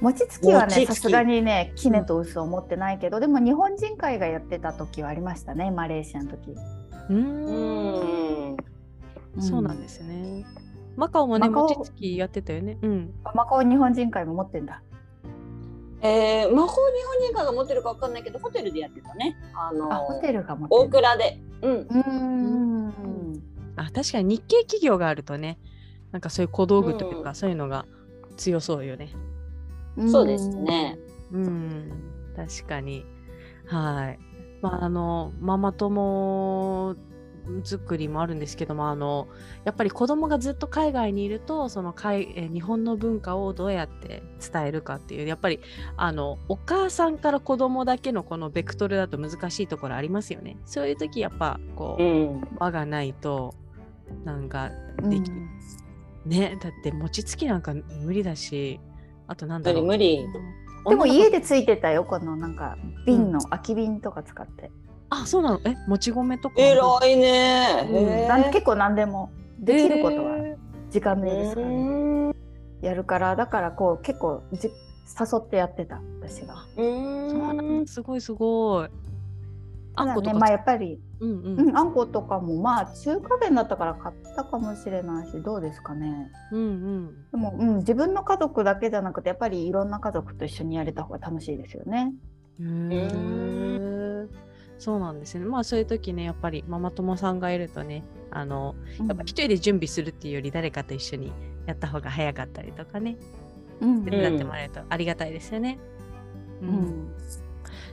[0.00, 6.50] 餅つきはねさすがにねキネと嘘を持ってないけど、でも日本人会がやってた時はありましたねマレーシアの時。
[6.50, 8.56] うー
[9.36, 9.42] うんん。
[9.42, 10.44] そうなんですね。
[10.96, 12.78] マカオもね、マカオ餅つきやってたよね。
[12.82, 13.14] うん。
[13.34, 14.82] マカオ日本人会も持ってんだ。
[16.06, 19.36] えー、魔法日本人会が持ってるかわかんないけどホテルでやってたね。
[19.54, 20.90] あのあホテルが持って大る。
[20.90, 21.40] 倉で。
[21.62, 21.72] うん。
[21.72, 23.42] うーん。
[23.76, 25.58] あ確かに日系企業があるとね
[26.12, 27.86] なんかそういう小道具というか、うんそういうのが
[28.36, 29.12] 強そうよね。
[30.10, 30.98] そうですね。
[31.32, 31.90] うん
[32.36, 33.06] 確かに
[33.66, 34.18] はい。
[34.60, 36.96] まああのママ友
[37.62, 39.28] 作りもあるんですけどもあの
[39.64, 45.60] やっぱり子供がずっと海外にいるとその海え日本の文化をどうやって伝えるかっていうやっぱり
[45.96, 50.56] あのお母さんから子供だけのこのベクトルだと難しいところありますよね。
[50.64, 52.48] そういう時やっぱこう、うん。
[52.58, 53.54] 輪がないと
[54.24, 54.70] なんか
[55.02, 55.30] うんでき
[56.26, 58.80] ねだって餅つきなんか無理だし
[59.26, 60.54] あとなんだろう無理無理。
[60.90, 62.76] でも家でついてたよこのなんか
[63.06, 64.70] 瓶の空き瓶とか使って。
[65.22, 65.60] あそうなの？
[65.64, 66.54] えもち米とか？
[66.58, 67.88] 偉いね。
[67.90, 68.28] うん。
[68.28, 70.56] なん結構何でもできることはへ
[70.90, 72.34] 時間のいるからうん
[72.82, 74.72] やるからだからこう結構じ誘
[75.38, 76.66] ってやってた私が。
[76.76, 77.86] うん。
[77.86, 78.88] すごいすごい。
[79.96, 81.60] あんことねまあやっぱり、うんうん。
[81.68, 86.32] うん、あんことかもまあ中華麺だったから買ったかもしれないしどうですかね。
[86.50, 87.14] うんうん。
[87.30, 92.12] でも、うん、自分の家族だけじゃなくてやっぱりいろんな家族と一緒にやれた方が楽しいですよね。
[92.60, 94.03] へー
[94.84, 98.74] そうなんですねまあそういう時ねやっぱりママ友さんがいるとねあの
[99.08, 101.32] やっぱ一人で準備するっていうより誰かと一緒に
[101.64, 103.16] やった方が早かったりとかね
[103.80, 105.78] うん手伝ってもらえるとありがたいですよね。
[106.60, 107.14] ううんん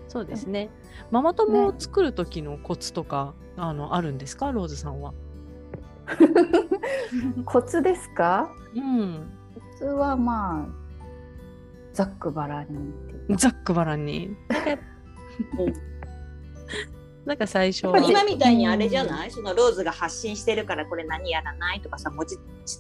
[0.10, 0.70] そうですね。
[1.12, 5.14] ママ友を作る時のコツとか、あのあるんですか、ローズさんは。
[7.46, 8.52] コツですか？
[8.76, 9.30] うん。
[9.56, 10.68] コツはまあ
[11.94, 12.68] ざっくばらん
[13.30, 14.36] にざっくばらんに。
[17.26, 22.36] なんか最初今みたいにあれじゃない、そのローズが発信してるからこれ何やらないとかさ餅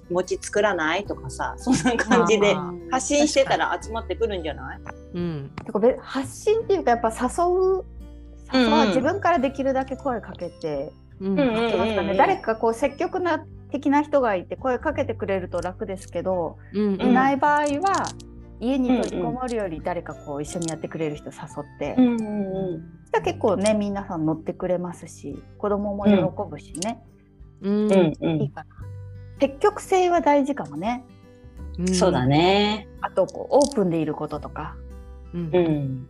[0.10, 4.80] 餅作らないとかさそんな感じであ発信してたら集まってくるんじゃない？
[5.13, 5.51] うん。
[5.63, 7.86] てかべ発信っていうかやっぱ誘う
[8.51, 8.82] 誘ううん。
[8.82, 11.36] うん自分からできるだけ声かけてうん。
[12.17, 16.99] 誰かこう積極な的な人がいて声かけてくれると楽ですけど、うん。
[16.99, 18.08] いない場合は
[18.62, 26.13] 家に閉じこもるより誰かこう一緒にやってくれる人誘って、うんうんうんじゃあ結構ね皆さん乗ってくれますし子供も喜
[26.50, 27.04] ぶしね、
[27.62, 27.74] うん。
[27.86, 28.67] うんうんいいかな
[29.41, 31.04] 積極性は大事かもね
[31.78, 32.26] うんそうだ。
[32.26, 32.88] ね。
[33.02, 34.78] あとこうオープンでいることとか
[35.34, 36.08] うんうん。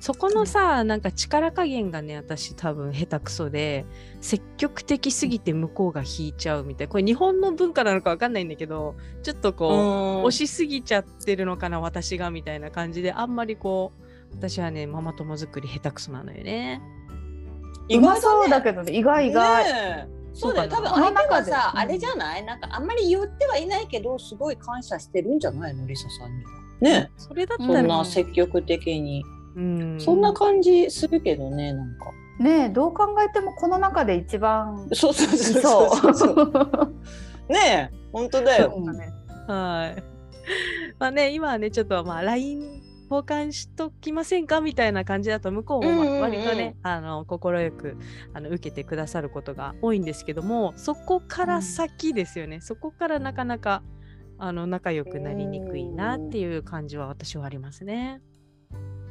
[0.00, 3.84] そこのさ、なんか力加減がね、私多分下手くそで、
[4.20, 6.90] 積極的すぎて向こうが引いちゃうみたいな。
[6.90, 13.92] これ日本の文化なのかわかんないんだけど、ちょっとこう、押しすぎちゃってるのかな私がみたいな感じであんまりこ
[14.32, 16.80] う私はねママ友作り下手くそなのよね。
[17.88, 18.62] 意外そうだ。
[18.62, 20.70] けどね意外意外、ねえそうだよ。
[20.70, 22.44] 多分相手はこの中さ、であれじゃない？
[22.44, 25.86] なんかあんまり言ってはいないけど、すごい感謝してるんじゃないの？
[25.86, 26.44] リサさんに。
[26.80, 29.24] ねそれだったそら、んな積極的に。
[29.56, 32.06] うん、そんな感じするけどね、なんか。
[32.40, 35.62] ねえどう考えてもこの中で一番そうそういそう
[35.96, 36.94] そうそうそう。
[37.48, 38.72] ねえ、本当だよ。
[38.74, 39.12] そうだね
[39.46, 40.02] はい。
[40.98, 47.96] まあね今はねちょっとまあ LINE 交換しときませんかみたいな感じだと向こうもまあうんうんうん割とね、あの快く
[48.32, 53.82] あの受けてくださることが多いんですけどもそこから先ですよね、そこからなかなか
[54.38, 58.20] あの仲良くなりにくいなっていう感じは私はありますね。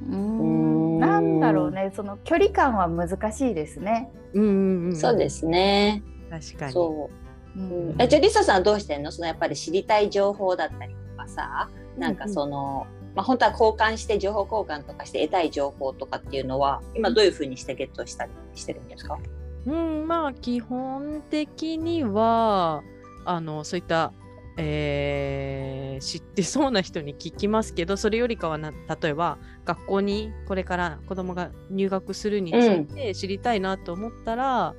[0.02, 1.00] うーん。
[1.00, 1.92] なんだろうね。
[1.96, 4.12] その距離感は難しいですね。
[4.34, 6.04] うんうんうん、そうですね。
[6.30, 6.74] 確かに。
[6.74, 7.60] そう。
[7.60, 9.12] うんうん、えじゃあリサさんはどうしてんの？
[9.12, 19.20] そのやっぱり知りたい情報だったりとかさなんかその、まあ本当は交換して情報交換とかして得たい情報とかっていうのは今どういうふうにしてゲットしたりしてるんですか？
[19.68, 22.82] うん、まあ基本的には
[23.24, 24.12] あのそういった、
[24.58, 34.76] えー知ってそうな人に聞きますけどそれよりかはな例えば学校にこれから子供が入学するについて知りたいなと思ったら、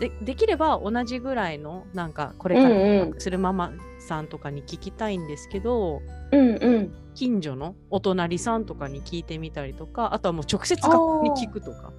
[0.00, 2.82] でできれば同じぐらいのなんかこれからうんうん。
[2.82, 6.94] 入学するママさんとかに聞きたいんですけど、うんうん。
[7.14, 11.92] 近所のお隣さんとかに聞いてみたりとかあとはもう直接学校に聞くとか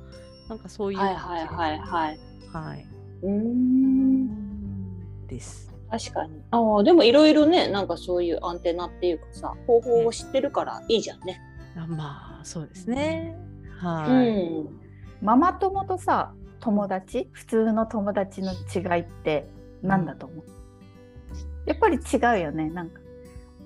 [0.49, 2.19] なんかそういうはいはいはいはい。
[2.51, 2.87] はい、
[3.23, 5.27] うーん。
[5.27, 5.74] です。
[5.89, 6.41] 確かに。
[6.51, 11.39] ああでもいろいろねなんかそういうアンテナっていうかさ方法を知ってるからいいじゃんね、
[11.77, 13.37] あまあそうですね。
[13.79, 14.59] はうい。
[14.61, 14.67] ん。
[15.21, 17.29] ママ友とさ友達？
[17.31, 19.47] 普通の友達の違いって
[19.81, 20.45] 何だと思う、
[21.65, 23.01] やっぱり違うよねなんか。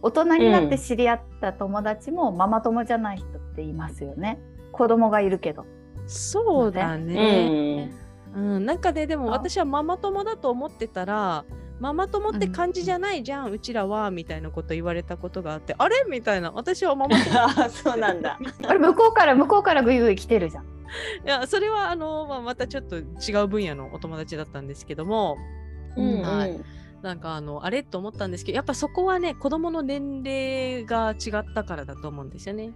[0.01, 4.39] 大人になって知り合った友達もママ友じゃない人っていますよね。
[4.71, 5.65] 子供がいるけど。
[6.07, 7.85] そうだうね。
[7.85, 7.91] ん
[8.35, 9.31] うん、なんかででもあ。
[9.31, 11.43] 私はママ友だと思ってたら
[11.79, 16.05] ママ友って感じじゃないじゃん、うちらはみたいなこと言われたことがあってあれ？
[16.09, 18.37] みたいな私はママ友あ そうなんだ。
[18.67, 20.65] あれ向こうから向こうからぐいぐい来てるじゃん。
[20.65, 20.67] い
[21.25, 23.03] やそれはあの、まあ、またちょっと違
[23.43, 25.37] う分野のお友達だったんですけども
[25.95, 26.59] うんはい
[27.03, 32.71] なんかあのあれと思ったんですけどやっぱそこはね子供の年齢が違ったからだと思うんですよね。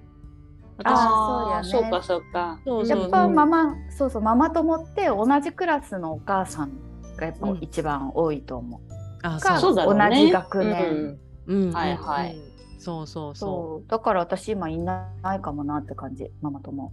[0.78, 2.60] 私あーああ、そうかそうか。
[2.66, 6.72] そうそうやっぱママそうそうママ友って同じクラスのお母さん
[7.18, 8.93] がやっぱうん一番多いと思う。
[9.24, 10.10] あかそうだろうね。
[10.10, 11.20] 同じ学年。
[11.48, 11.66] うん。
[11.66, 12.36] うんはいはい。
[12.36, 13.90] うんそうそうそそう。
[13.90, 16.30] だから私今いないかもなって感じ。
[16.42, 16.92] ママ友。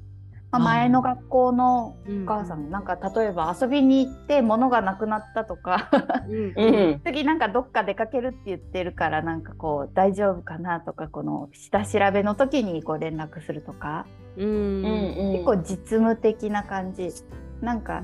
[0.52, 5.90] まあ、前の学校のお母さん、なんか例えば遊びに行って物がなくなったとか。
[6.28, 7.00] うん。
[7.04, 15.32] 次なんかどっか出かけるって言ってるからなんかこう大丈夫かなとかこの下調べの時にこう連絡するとか、うん。
[15.32, 17.08] 結構実務的な感じ。
[17.60, 18.02] なんか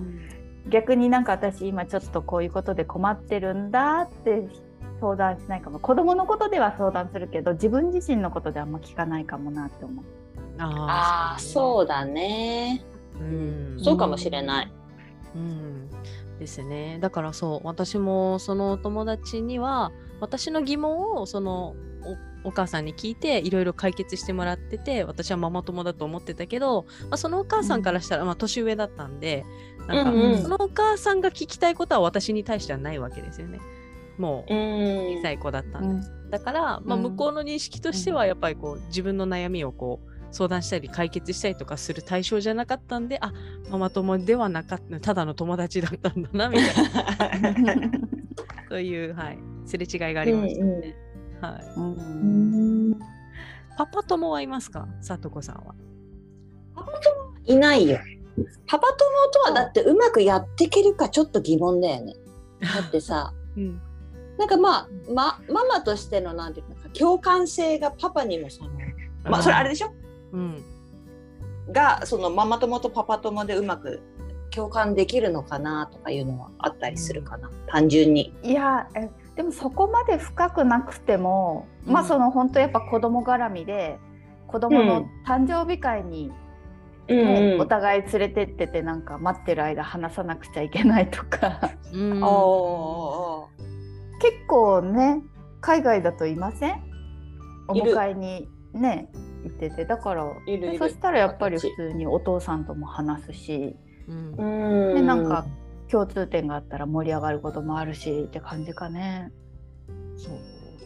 [0.68, 4.48] 逆になんか私今ちょっとこういうことで困ってるんだって
[5.00, 10.05] 相談しないかも子供のことでは相談するけど自分自身のことであんま聞かないかもなって思う。
[10.59, 12.83] ああ、そうだね。
[13.20, 13.26] う、う
[13.76, 14.72] ん、そうかもしれない。
[15.35, 15.90] うん、
[16.38, 16.98] ですね。
[17.00, 21.76] だからそう、私もそのお友達には、私の疑問をその
[22.44, 29.44] おお母さんに聞いて、いろいろ解決してもらってて、私はママ友だと思ってたけど、まあ、そのお母さんからしたら、まあ、年上だったんで、
[29.87, 33.61] なんか、うんうんそのお母さんが聞きたいことは私に対してはないわけですよね。
[34.18, 36.07] もう、うん小さい子だったうんで。
[36.31, 43.33] だから、まあ、うん向こうの認識としては、やっぱりこう、自分の悩みをこう、相談したり解決したりとかする対象じゃなかったんで、あ、
[43.70, 46.64] ママ友ではなかった、ただの友達だったんだな、みた
[47.37, 47.75] いな、
[48.68, 50.96] そういう、はい、すれ違いがありましたね。
[51.40, 51.64] はい。
[51.77, 52.99] うん
[53.79, 54.88] パパ友はいますか？
[55.03, 55.75] さとこさんは。
[57.44, 57.99] いないよ。
[58.66, 58.96] パパ友
[59.33, 62.14] とはだってうまくやっていけるかちょっと疑問だよね。
[62.61, 63.81] だってさ、うん。
[64.38, 68.70] なんかまあ、ま、ママとしてのなんていうのか共感性がパパにもその、
[69.25, 69.92] まあそれあれでしょ？
[70.33, 70.64] うん。
[71.72, 74.01] がそのママ友とパパ友でうまく
[74.51, 78.35] 共感できるのかなとかいうのはあったりするかな、単純に。
[78.42, 83.99] いやえでもそこまで深くなくても、うんまあその本当やっぱ子供絡みで
[84.46, 86.31] 子供の誕生日会に、
[87.09, 91.73] ねお互い連れてっててなんか待ってる間話さなくちゃいけないとか。
[91.92, 92.23] うん。
[92.23, 93.49] お
[94.21, 95.23] 結構ね
[95.61, 96.83] 海外だといません？
[97.69, 99.09] お迎えにね
[99.45, 99.85] 行ってて。
[99.85, 100.79] だからーいるいる。
[100.79, 103.77] そしたらやっぱり普通にお父さんとも話すし、
[104.09, 104.35] うん。
[104.37, 104.95] うん。
[104.95, 105.47] でなんか
[105.88, 109.33] 共通点があったら盛り上がることもあるしって感じかね。
[110.16, 110.31] そ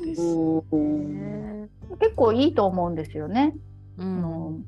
[0.02, 0.22] うです。
[0.22, 1.62] うん。
[1.62, 1.68] ね
[2.00, 3.54] 結構いいと思うんですよね。
[3.98, 4.64] あうん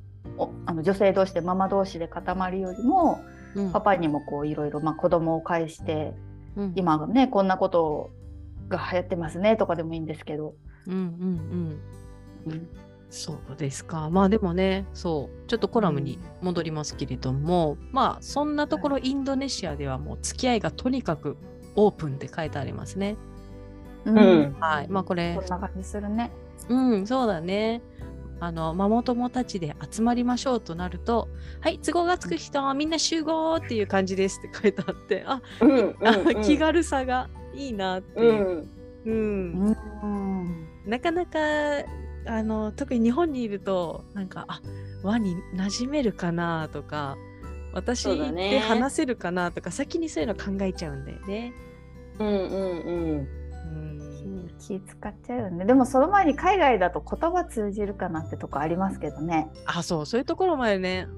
[0.66, 3.20] あの女性同士でママ同士で固まるよりも
[3.54, 6.14] うんパパにもこういろいろまあ子供を介して
[6.56, 8.10] うん今ねこんなこと
[8.68, 10.54] が流行ってますねとかでもいいんですけど、
[10.86, 11.80] うんうん
[12.46, 12.68] うん。
[13.10, 14.08] そうですか。
[14.10, 21.36] まあでもね、そう、ちょっとコラムに戻りますけれども、まあそんなところインドネシアではもう付き合いがとにかく
[21.76, 23.16] オープンって書いてありますね。
[24.06, 24.88] うんうんはい。
[24.88, 26.32] まあこれこん、な感じするね。
[26.68, 27.82] うん、そうだね。
[28.42, 31.28] あの、ママ友たちで集まりましょうとなると、
[31.60, 36.42] はい、都合がつく人はみんな集合っていう感じですって書いてあって、あ、うん あうんうん。
[36.42, 38.42] 気軽さがいいなってういう。
[38.42, 38.68] ん。
[39.06, 39.76] うん。
[40.02, 40.66] うん。
[40.90, 41.38] なかなか
[42.26, 44.60] あの特に日本にいるとなんかあ
[45.04, 47.16] 輪に馴染めるかなとか
[47.72, 51.52] 私で話せるかなとか先にそういうの考えちゃうんだよね。
[52.18, 52.40] うんうん
[52.80, 53.28] うん。
[53.66, 54.01] うん
[54.62, 55.64] 気気使っちゃうよね。
[55.64, 59.48] でもその前に海外だと言葉通じるかなってとこありますけどね。
[59.66, 61.08] あそうそういうところまでね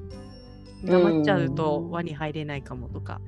[0.84, 3.20] 黙っちゃうと輪に入れないかもとか。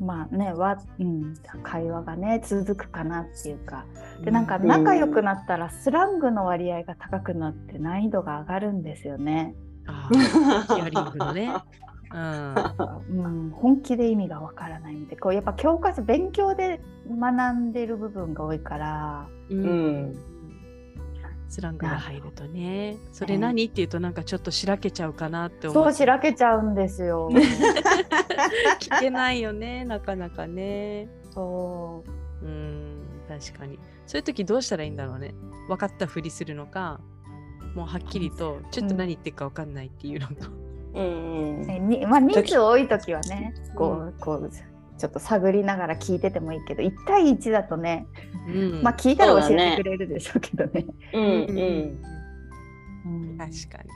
[0.00, 3.84] まあねわ、うん、会話がね続くかなっていうか
[4.24, 9.54] でうなんか仲良くなったらスラングの割合が高くなって難易度が上がるんですよね。
[9.86, 11.52] あーヒアリングのね。
[12.14, 20.32] うんうん、本気で意味がわからないんでこうやっぱ教科書勉強で学んでる部分が多いからううんん
[21.52, 23.64] スラングが入るとね、それ何？
[23.64, 27.28] って言うとなんかちょっとしらけちゃうかなって思そううしらけちゃうんですよ。
[28.80, 31.10] 聞けないよね、なかなかね。
[31.30, 32.02] そ
[32.42, 33.78] ううん、確かに。
[34.06, 35.34] そういう時どうしたらいいんだろうね。
[35.68, 37.02] 分かったふりするのか、
[37.74, 40.34] もうはっきりと、ちょっと何言ってるか分かんないっていうのか。
[40.46, 40.61] うん
[40.92, 44.50] ねにまあ、人数多い時はねこうこう
[44.98, 48.06] ちょっと探りながら聞いててもいいけど1対1だとね、
[48.46, 50.86] うん、まあ聞いたら教えてくれるでしょうけどね。
[51.12, 52.02] うんうん。
[53.04, 53.38] うん。
[53.38, 53.90] 確かに。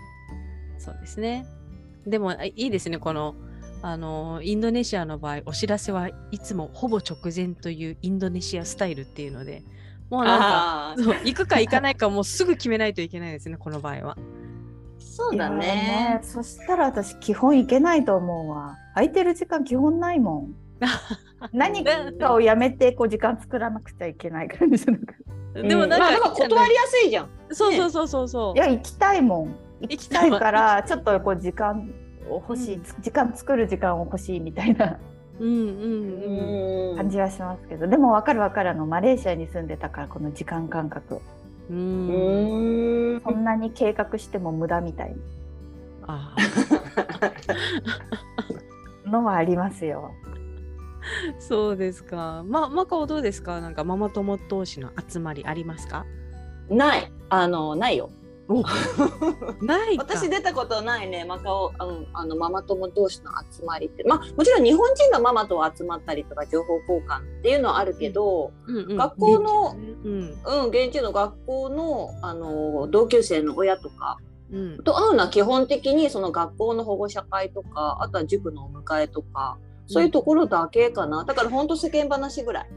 [0.79, 1.47] そうですね。
[2.07, 3.35] でもあいいですね、この
[3.83, 9.63] あのインドネシアの場合お知らせはいつもほぼ直前というインドネシアスタイルっていうので
[10.11, 14.19] もうなんか行くか行かないかもうすぐ決めないといけないですねこの場合は。
[15.17, 16.21] そうだいやね。
[16.23, 18.77] そしたら私基本行けないと思うわ。
[18.93, 20.55] 空いてる時間基本ないもん。
[21.55, 21.83] 何
[22.19, 25.15] かをやめてこう時間作らなくちゃいけない感じなんか
[25.55, 27.31] でもなんか、まあ断りやすいじゃん。
[27.51, 28.55] そうそうそうそうそう。
[28.57, 29.57] いや行きたいもん。
[29.81, 31.91] 行きたいからちょっとこう時間
[32.29, 32.83] を欲しい、うん。
[33.01, 34.99] 時間作る時間を欲しいみたいな。
[35.41, 36.91] うんうんうん。
[36.91, 36.97] うん。
[36.97, 38.71] 感じはしますけど、でも分かる分かる。
[38.71, 41.23] あのマレーシアに住んでたからこの時間感覚
[41.71, 45.17] うんうんそんなに計画しても無駄みたい
[46.07, 46.35] あ
[49.05, 50.13] なのはありますよ。
[51.39, 52.45] ーそうですか。
[52.49, 53.61] ま、マカオどうですか？
[53.61, 56.05] なんかママ友同士の集まりありますか？
[56.69, 57.13] ない。
[57.29, 58.11] あの、ないよ。
[59.63, 60.05] ないか。
[60.05, 64.05] 私出たことないね、マカオ、あの、あのママ友同士の集まりって。
[64.05, 74.19] まあ、もちろん日本人のママと集まったりとか、情報交換っていうのはあるけど、うんうん学校のうんうん、現地の学校の、あの、同級生の親とか
[74.53, 81.25] うんと会うのは基本的にその学校の保護者会とか、あとは塾のお迎えとか、そういうところだけかな。
[81.25, 82.69] だから本当世間話ぐらい。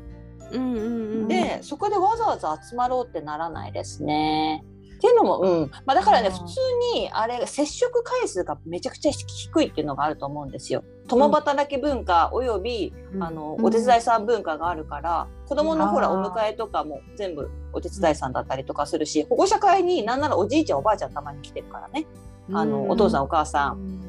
[0.52, 0.86] うんうんう
[1.26, 1.28] ん。
[1.28, 4.64] で、そこでわざわざ集まろうってならないですね。
[5.00, 5.72] っていうのも、うん。
[5.86, 6.60] まあだからね、普通
[6.94, 10.84] に、あれ、接触回数がめちゃくちゃ低いっていうのがあると思うんですよ。
[11.08, 22.06] 共働き文化および、うんあの、うんお手伝いさん文化があるから、子供のほら、お迎えとかも全部お手伝いさんだったりとかするし、保護者会になんならおじいちゃんおばあちゃんたまに来てるからね。
[22.52, 24.02] あの、お父さんお母さん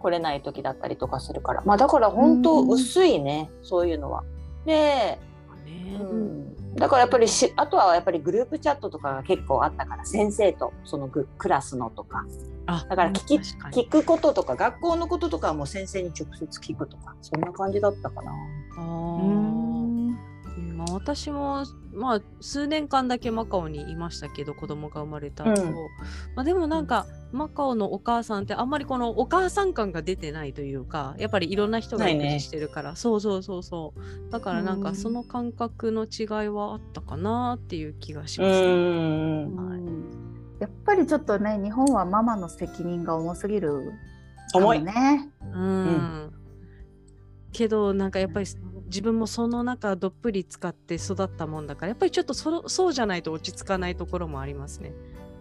[0.00, 1.62] 来れない時だったりとかするから。
[1.64, 4.24] まあだから本当うん薄いね、そういうのは。
[4.66, 5.18] で、
[5.68, 5.96] ね。
[6.00, 6.74] うん。
[6.76, 12.24] だからやっぱりしあとはやっぱりグループチャットとかが結構あったから先生とそのグクラスのとか。
[12.70, 13.34] あだから聞き
[13.80, 18.30] 聞くこととか学校のこととかはもう先生に直接聞くとかそんな感じだったかな。
[18.30, 20.18] あうーん
[20.78, 21.64] まあ、私も、
[21.98, 25.74] まあ、数年間だけマカオにいましたけど子供が生まれた後、うん。
[26.34, 34.30] まあ、でもなんか、マカオのお母さんってあんまりこのお母さん感が出てないというかやっぱりいろんな人が育児してるから、そうそうそうそう。
[34.30, 38.62] だからなんうんかその感覚の違いはあったかなっていう気がしうます。
[38.62, 39.44] ね。
[39.44, 39.56] ん。
[39.56, 39.82] はい。
[40.60, 43.92] やっぱりちょっとね日本はママの責任が重すぎる
[44.54, 44.82] 重い。
[44.82, 45.28] ね。
[45.42, 46.32] うん。
[47.52, 48.46] けどなんかやっぱり
[48.88, 54.92] 自分もその中どっぷり使って育ったもんだからやっぱりちょっとそそうじゃないと落ち着かないところもありますね。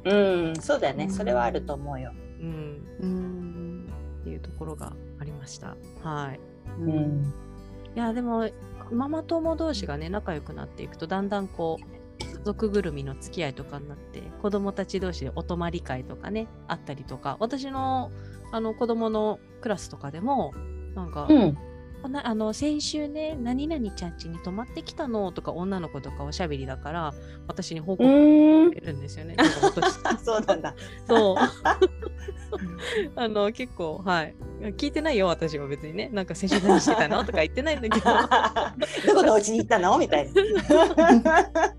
[0.06, 0.14] う
[0.52, 2.12] んそうだよねうんそれはあると思うよ。
[2.40, 5.76] うん、うんっていうところがありました。
[6.04, 6.40] はい。
[6.80, 7.34] うん
[7.96, 8.50] いやでも
[8.92, 18.12] ママ友同士がね仲良くなっていくとだんだんこう家族ぐるみの付き合いとかになって子供たち同士でお泊まり会とかねあったりとか私の
[18.52, 20.54] あの子供のクラスとかでも
[20.96, 21.58] なんか、うん
[22.08, 27.14] あなあの先週ね何々ちゃん家に泊まってきたのとか女の子とかおしゃべりだから
[27.48, 29.36] 私に報う告んくれるんですよね。
[30.24, 30.74] そうなんだ。
[31.06, 31.36] そう。
[33.18, 34.34] あの結構はい
[34.78, 38.06] 聞いてないよ私は別にねなんか先週何してたのとか言ってないんだけど
[39.14, 40.42] どこのお家に行ったのみたいな。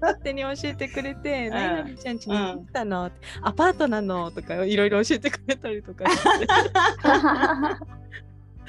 [0.00, 6.46] 勝手に教えてくれて「ん何々ちゃん家に行ったの?」って「アパートなの?」とかいろいろ教えてくれたりとかして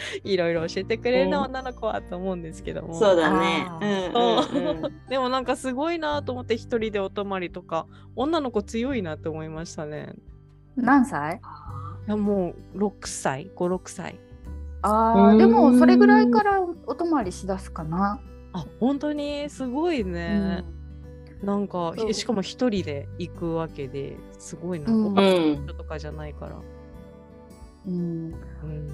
[0.24, 3.80] いろいろ教えてくれるな、うん女の子はと思うんですけどもそうだねあ。
[3.82, 10.14] うんうんうん でもなんかすごいなと思って一人でお泊まりとか女の子強いなって思いましたね。
[10.76, 11.38] 何歳？
[12.08, 14.20] いやもう6歳56歳。
[14.82, 18.20] あーでもそれぐらいからお泊まりしだすかな。
[18.54, 20.64] あ本当にすごいね。
[21.44, 24.92] なんかそうしかも一人で行くわけですごいな。
[24.92, 26.56] うん他の人とかじゃないから。
[26.56, 26.79] うん
[27.88, 28.34] うん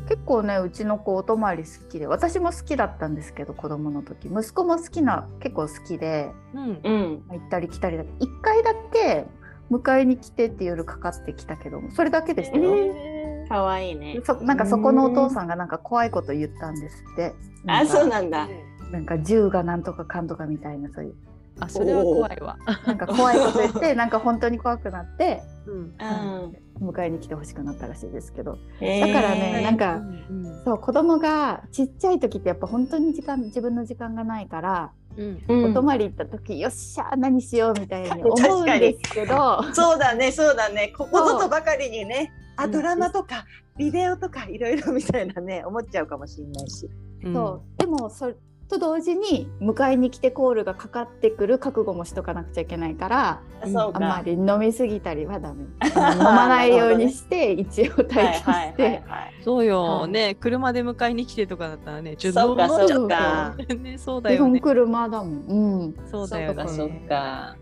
[0.08, 9.26] 結構ねうちの子お泊まり好きで私も好きだったんですけど子供の時息子も好きな結構好きでうんうん行ったり来たりだけ1回だけ
[9.72, 12.76] 迎えに来てって夜かかってきたけどそれだけでしたよ。
[12.76, 14.20] え可愛いね。
[14.24, 17.34] そなんかそこのお父さんがなんか怖いこと言ったんですって。
[17.64, 18.48] なあそうなんだ。
[18.92, 21.16] なんか銃がなんとかかんとかみたいなそういう
[21.60, 22.58] あそれは怖いわ。
[22.86, 25.74] なんか怖いこと言って なんか本当に怖くなってうん。
[25.76, 26.90] うん。
[26.90, 28.58] 迎えに来てほしくなったらしいですけど。
[28.82, 29.96] だだからねなんか
[30.30, 30.62] うん。
[30.66, 35.42] そう子供がちっちゃい時ってやっぱ本当に時間自分の時間がないから、うん。
[35.48, 39.64] うんお泊まり行った時よっしゃー何しようみたいに思うんですけど。
[39.74, 40.94] そうだね、そうだね。
[40.98, 42.72] ここぞとばかりにね、あ、うん。
[42.72, 43.46] ドラマとか、
[43.78, 46.90] ビデオとか、いろいろみたいなね、思っちゃうかもしれないし。
[47.24, 47.34] うん。
[47.34, 47.80] そう。
[47.80, 48.34] でもそ
[48.68, 54.22] と同時に迎えに来てコールがかかってくる覚悟もしとかなくちゃいけないからあそうあんまか。
[54.26, 55.66] り飲みすぎたりはダメ。
[55.86, 59.34] 飲まないようにして 一応待機しはいてはい。
[59.44, 60.12] そうよ、はい。
[60.12, 62.68] ね車で迎えに来てとかだったらねちょっそうか。
[62.68, 63.56] もうちょそうか。
[63.62, 63.98] っとね。
[64.00, 65.96] そうだ基本よね車だもん、うん。
[66.06, 66.56] そうだよね。
[66.56, 67.56] そうかそうか。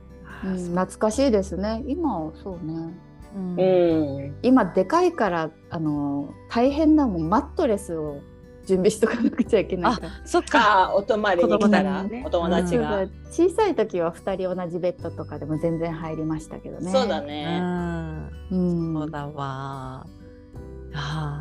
[0.45, 1.83] うん、懐かしいですね。
[1.87, 2.93] 今はそうね。
[3.35, 3.55] うん。
[3.57, 4.35] うん。
[4.41, 7.29] 今でかいからあの大変だもん。
[7.29, 8.17] マットレスを
[8.65, 12.89] 準備しとかなくちゃいけないからそっかお泊まりに来たら子供たちねお友達が。
[12.89, 16.89] そうそう小さい時は2人同じベッドとかでも全然入りましたけどね。
[16.89, 17.59] うそうだね。
[17.59, 20.05] んうんそうだわ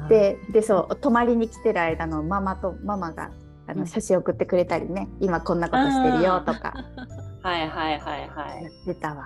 [0.08, 3.30] ででそう泊まりに来てる間のママとママが
[3.66, 6.74] あうんの写真送ってくれたりね、今こんなことしてるよとか
[7.42, 8.70] はいはいはいはいや。
[8.70, 9.24] ってたわ。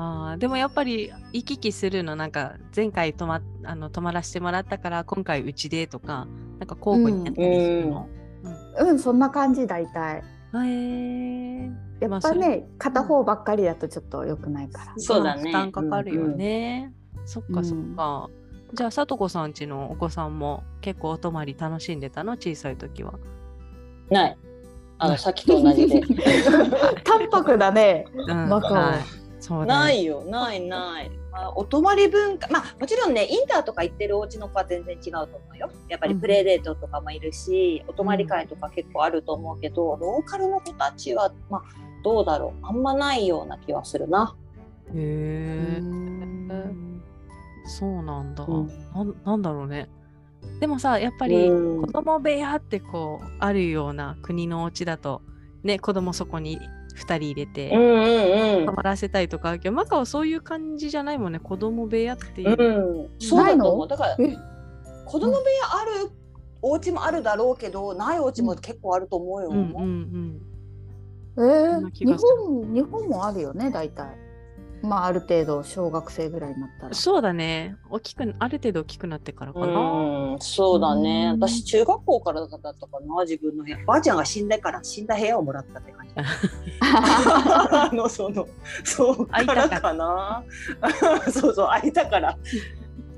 [0.00, 6.28] あーでもやっぱり行き来するのなんか前回泊まあの泊まらせてもらったから今回うちでとか
[6.60, 8.08] なんか交互にやったりするの、
[8.78, 8.98] うん。
[9.00, 10.22] そんな感じ大体。
[10.54, 11.70] へえ
[12.00, 14.94] やっぱね、片方ばっかりだとちょっと良くないから。
[14.98, 15.42] そうだね。
[15.42, 16.92] 負担かかるよね、
[17.26, 17.96] そっかそっうん。
[17.96, 18.30] か、
[18.72, 22.34] じゃあさとこさんちのお子さんも結構お泊まり楽しんでたの？
[22.34, 23.14] 小さい時は。
[24.10, 24.38] ない。
[24.98, 26.00] あのさっきと同じで。
[27.02, 28.06] 淡白だね。
[28.14, 28.48] うん。
[28.48, 31.10] わかるはいそうないよないない。
[31.32, 35.70] あお泊まり文化まあもちろんねインターとか行ってるお家の子は全然違うと思うよ。
[35.88, 41.62] やっぱりプレイデートとかもいるし、お泊まり会とか結構あると思うけど、ローカルの子たちはまあ
[42.02, 42.66] どうだろう。
[42.66, 44.34] あんまないような気はするな。
[44.94, 47.02] へえうん。
[47.66, 48.66] そうなんだ、うん。
[48.94, 49.88] なんなんだろうね。
[50.60, 51.86] でもさやっぱりうん。
[51.86, 55.22] 子供部屋ってこうあるような国のお家だと
[55.62, 56.58] ね子供そこに
[56.98, 61.38] 2人入れて、うんうん泊まらせたいとかあるけどマカはそういう感じじゃないもんね。
[61.38, 62.56] 子供部屋っていう。
[62.58, 63.00] う、ん。
[63.02, 63.88] うん、そうだと思う。
[63.88, 64.36] だからえ？
[65.06, 65.42] 子供部屋
[65.80, 66.10] ある
[66.60, 69.48] お家もあるだろうけどないお家も結構あると思うよ。
[69.50, 70.40] うんうん
[71.38, 71.72] えー？
[71.74, 74.16] そんな気日本日本もあるよね大体。
[74.82, 76.94] まあある程度小学生ぐらいになったら。
[76.94, 81.30] そうだね大きくある程度大きくなってからかな、うん、そうだね。
[81.32, 83.78] うん私中学校からだったかな自分の部屋。
[83.84, 86.14] ばあちゃんが死んでから死んだ部屋をもらったって感じ。
[86.80, 88.46] あのその
[88.84, 90.44] そうからかな。
[91.30, 92.38] そうそう空いたから。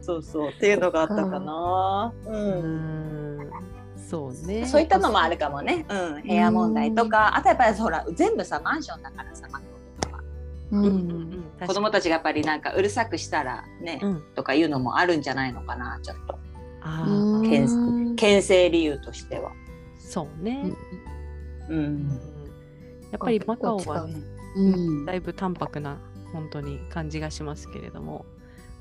[0.00, 2.12] そうそうっていうのがあったかな。
[2.26, 2.30] う。
[2.30, 3.50] うんん
[3.96, 5.86] そうねそういったのもあるかもね。
[5.88, 9.46] うん、部屋問題とか、あとやっぱりほら全部さマンションだからさ、
[10.70, 11.08] ううんうん。
[11.08, 14.22] んうん子供たちがやっぱりなんかうるさくしたらね、うん。
[14.34, 16.38] とかいうのもあるんじゃないのかなちょっと。
[16.82, 19.52] あけん牽制理由としては。
[19.98, 20.72] そうね、
[21.68, 22.06] ううん。
[22.06, 22.08] ん。
[23.10, 24.08] やっぱりマカオは。
[24.56, 25.04] うん。
[25.04, 25.98] だいぶ淡白な
[26.32, 28.24] 本当に感じがしますけれども。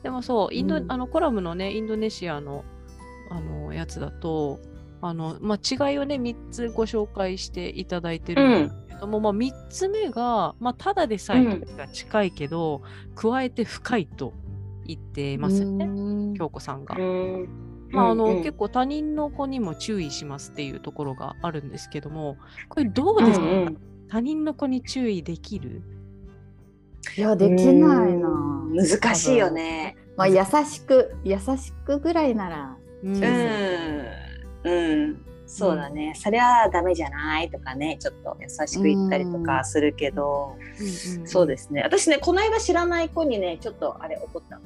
[0.03, 2.63] でもそうインド、うんあのコラムのねインドネシアの
[3.29, 4.59] あのやつだと
[5.01, 12.82] あの、まあ、違いをね3つご紹介していただいてるんですけども、まあ、3つ目が、まあ、ただでさえ距離が近いけど、
[13.16, 14.34] 加えて深いと
[14.86, 16.34] 言ってますよね、うん。
[16.34, 16.95] 京子さんが。
[16.97, 17.50] うん
[17.91, 18.38] まああのうん。
[18.38, 22.38] うん結構他人の子にも注意しますっていうところがあるんですけども
[22.68, 23.78] これどうですか、うんうん
[24.12, 25.84] 他人の子に注意できる？
[27.16, 28.28] いやできないな。
[28.28, 28.76] うん。
[28.76, 29.95] 難しいよね。
[30.18, 32.78] まあ優しく優しくぐらいなら。
[33.04, 33.16] うん。
[33.16, 34.04] うん、
[34.64, 36.14] うん、そうだね。
[36.16, 41.82] それはダメじゃないとかね、ちょっと優しく言ったりとかするけど、うんうんそうですね。
[41.82, 44.62] 私ね、この間知らない子にね、ちょっとあれ怒ったわ。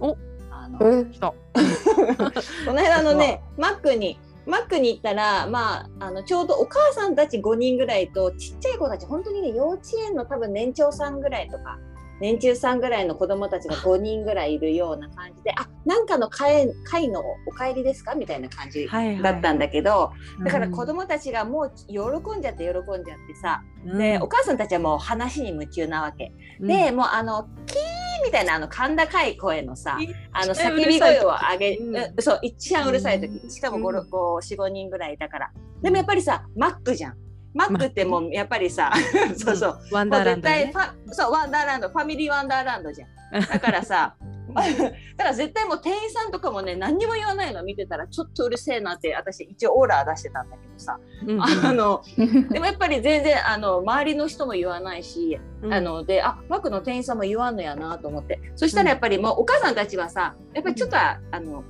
[0.00, 0.16] お
[0.50, 1.04] あのえ？
[1.04, 1.28] 来た。
[2.66, 11.78] この間のね、マックに、マックに行ったら、まあ、あのちょうどお母さんたち5人ぐらいとちっちゃい子たち本当にね幼稚園の多分年長さんぐらいとか
[12.20, 19.22] 年中さんぐらいの子供たちが5人ぐらいいるような感じであなんかの会会のお帰りですかみたいな感じはいはい。
[19.22, 20.12] だったんだけど、
[20.44, 23.98] だからうん子供たちがもう喜んじゃって喜んじゃってさ、うん。
[23.98, 26.68] でお母さんたちはもう話に夢中なわけ、うん。
[26.68, 29.98] でもうあのキーみたいなあの甲高い声のさ
[30.32, 33.50] あの叫び声を上げ、うんうんそう一番うるさい時、うん。
[33.50, 33.96] しかもうん。
[33.96, 35.50] 45人ぐらいいたから。
[35.82, 37.23] でもやっぱりさマックじゃん
[37.54, 38.92] マックってもうやっぱりさ、
[39.36, 40.72] そうそう、ワンダーランドね。
[41.12, 43.08] そうワンダーランドファミリーワンダーランドじゃん。
[43.40, 44.14] だからさ
[44.54, 44.90] だか
[45.24, 52.02] ら絶対もう店員さんとかもね何にも言わないの見てたらちょっとうるせえなって私一応オーラ出してたんだけどさ、うんあの
[52.50, 55.74] でもやっぱり全然あの周りの人も言わないし、うん。
[55.74, 58.40] あのであマックの店員さんも言わんのやなと思って。
[58.54, 61.64] そしたらやっぱりもうお母さんたちはさやっぱりちょっと、あの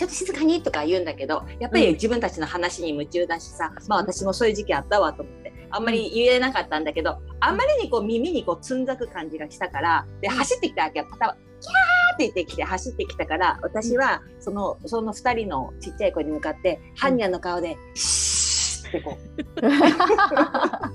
[0.00, 19.18] ちょっと静かにとか言うんだけどやっぱり自分たちの話に夢中だしさ、まあ私もそういう時期あったわと思ってあんまり言えなかったんだけどあんまりにこう耳にこうつんざく感じがしたからで走ってきたわけよパタキャーって言ってきて走ってきたから私はそのその2人のちっちゃい子に向かって般若の顔で「シーッってこ
[19.56, 19.60] う。
[19.60, 20.90] 般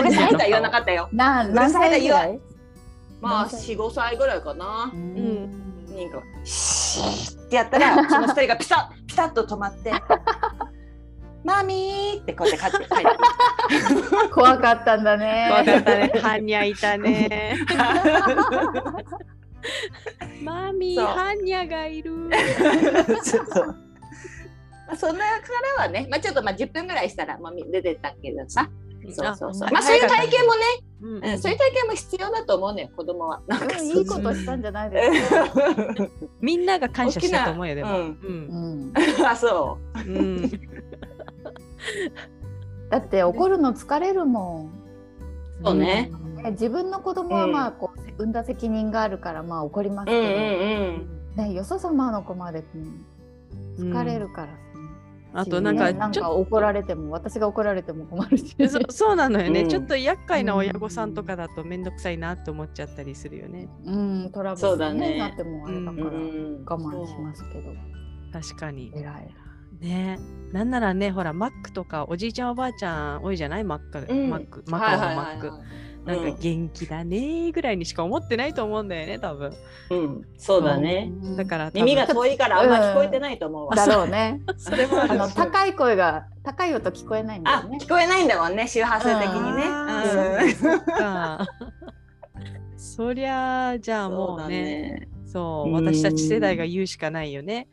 [0.00, 1.10] うるさいとは言わなかったよ。
[1.12, 1.90] なうるさい？
[3.20, 4.90] まあ何歳四五歳ぐらいかな。
[4.94, 4.96] う。
[4.96, 5.94] ん。
[5.94, 6.10] なん。
[6.10, 9.92] かシーってやったらその二人がピタッ ピタッと止まって。
[11.42, 15.48] マミーってこうやって帰って帰って 怖かったんだね。
[15.50, 16.12] わかったね。
[16.20, 17.56] ハンニャいたね。
[20.42, 22.12] マミー、そうハンニャがいる。
[23.22, 23.90] そうそう
[24.90, 25.24] まあそんなか
[25.78, 28.68] らはね、まあ、ちょっとまあ10分ぐらいしたら、まあ、出てったけどさ
[29.12, 29.68] そうそうそう。
[29.68, 30.60] あまあそういう体験もね、
[31.02, 31.24] うん。
[31.24, 33.40] うん、そういう体験も必要だと思うのよ子供は。
[33.46, 35.44] なんかうん いいことしたんじゃないですか。
[36.40, 37.98] みんなが感謝したと思うよ、でも。
[37.98, 38.92] うん。
[39.26, 40.00] あそう。
[40.00, 40.50] ん。
[42.90, 44.66] だって怒るの疲れるもん。
[45.62, 46.10] うそうね。
[46.42, 50.28] ね自分の子供はまあこう産んだ責任があるからまあ怒りますうんうけ
[51.36, 51.48] ど、ん。
[51.48, 53.04] ねよそ様の子までうん
[53.78, 54.69] 疲れるからさ、
[55.32, 58.54] あとなんか、ねなんちょか怒られても私が怒られても困るし。
[58.68, 59.68] そそうなのよね、うん。
[59.68, 63.68] ちょっと厄介な親御さんとかだとめんどくさいなって思っちゃったりするよね。
[63.84, 65.12] うんトラブルそうだね。
[65.14, 66.18] になってもあれだからうんう
[66.60, 67.70] ん我慢しますけど、
[68.32, 68.92] 確かに。
[68.94, 69.34] 偉い。
[69.80, 70.18] ね。
[70.52, 73.64] なんならね、ほら、マックとかおじいちゃんおばあちゃん多いじゃない？
[73.64, 74.30] マック、うん。
[74.30, 75.50] マック、マカオのマック。
[76.04, 79.52] なんかうん元気だねーぐらいにしか思ってないと思うんだよね、多分。
[79.90, 81.12] うん、そうだね。
[81.36, 83.76] だから耳が遠いからあんま聞こえてないと思うわ。
[83.76, 84.40] だろうね。
[84.56, 87.78] それもあの高い声が高い音聞こえないんだあよね。
[87.80, 89.62] 聞こえないんだもんね周波数的にね。
[89.66, 91.46] あうんー
[92.76, 95.08] そりゃあじゃあもそうねね。
[95.26, 97.68] そううん私たち世代が言うしかないよね。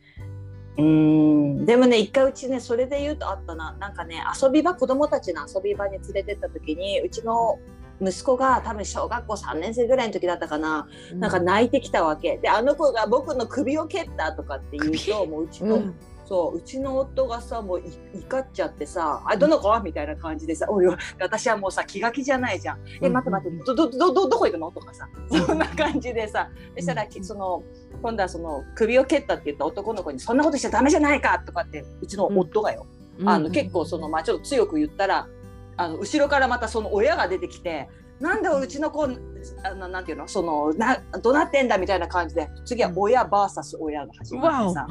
[0.78, 7.57] うんでもね一回うちねそれで言うとあったななんかね遊び場子供たちの遊び場に連れてった時にうちの
[8.01, 12.37] 息子が多分小学校3年生ぐらいの時だったかな、なんか泣いてきたわけ。
[12.37, 15.95] であの子が僕の首を蹴ったとかって言うともううちの、うん。
[16.27, 17.83] そううちの夫がさもうい
[18.19, 20.87] 怒っちゃってさ「あどの子?」みたいな感じでさ「おい
[21.21, 22.79] 私はもうさ気が気じゃないじゃん。
[23.01, 27.63] え待って待ってどどどどどこ行くの?」とかさそんな感じでさそしたらきその
[28.01, 32.85] 今度はその首を蹴ったって言った男の子に「そんなことしちゃダメじゃないか!」とかってうちの夫がよ、
[33.19, 33.29] うん。
[33.29, 35.29] あの結構そのまあちょっと強く言ったら
[35.78, 37.89] あの後ろからまたその親が出てきて。
[38.19, 44.88] なんでうちの子あのなんていうのそのなどなってんだみたいな感じで次は親 VS 親が始まってさ、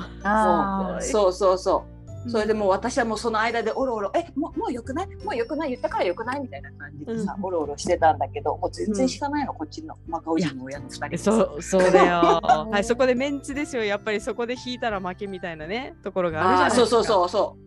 [1.01, 1.85] そうそうそ
[2.27, 2.31] う。
[2.31, 5.09] それでもう私はもうその間でおろおろ「えもうもうよくない？
[5.25, 5.71] もうよくない？
[5.71, 12.41] 言ったからよくない?」みたいな感じでさ、うんおろおろしてたんだけどもう全然引かないの、こっちのマカオ人の親の2人そうそうだよ。
[12.71, 16.87] はいそこでメンツですよやっぱりそこで引いたら負けみたいなねところがあるじゃないですか。
[16.87, 17.66] そうそうそうそう、うん。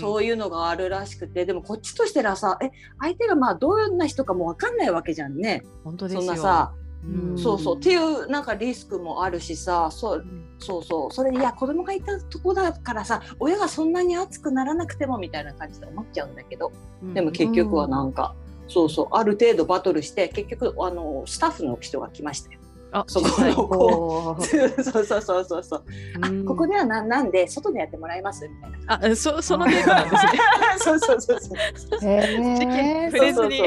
[0.00, 5.64] そういうのがあるらしくてでもこっちとしてはさえ相手がまあどんな人かも分かんないわけじゃんね。
[5.84, 6.20] 本当ですよ。
[6.20, 6.72] そんなさ、
[7.04, 7.38] うん。
[7.38, 7.76] そうそう。
[7.76, 10.26] っていうなんかリスクもあるしさそう
[10.58, 11.12] そうそう。
[11.12, 16.72] それでいや子供がいたとこだからさ親がそんなに熱くならなくてもみたいな感じで思っちゃうんだけど。
[17.02, 17.14] うん。
[17.14, 18.34] でも結局はなんか、
[18.68, 19.08] そうそう。
[19.12, 22.60] ある程度バトルして結局あのスタッフの人が来ましたよ。
[22.90, 24.82] あそこの子おー。
[24.82, 25.84] そうそうそうそうそう。
[26.22, 26.44] あうん。
[26.44, 28.48] ここではななんで外でやってもらえます？
[28.48, 29.10] みたいな。
[29.12, 30.32] あそその程度なんですね。
[30.78, 31.58] そうそうそうそう。
[32.02, 33.10] へー。
[33.10, 33.62] 触れずに。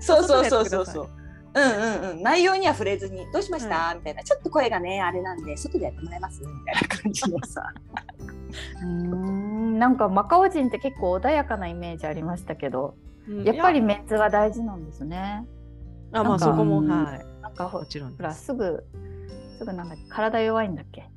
[0.00, 1.08] そうそうそうそうそう。
[1.54, 3.94] うんうんうん、内容には触れずに「どうしました？
[3.94, 7.62] みたいな「ちょっと声がねあれなんで外でやってもらえます?」みたいな感じのさ。
[8.82, 9.78] うーん。
[9.78, 12.94] なんかマカオ人って結構穏やかなイメージありましたけど、
[13.26, 13.44] うん。
[13.44, 15.46] やっぱりいメンツが大事なんですね。
[16.12, 17.26] あまあそこもうんはい
[17.56, 18.46] かほもちろんほらです。
[18.46, 18.84] すぐ
[19.58, 21.10] すぐなんだっけ体弱いんだっけ？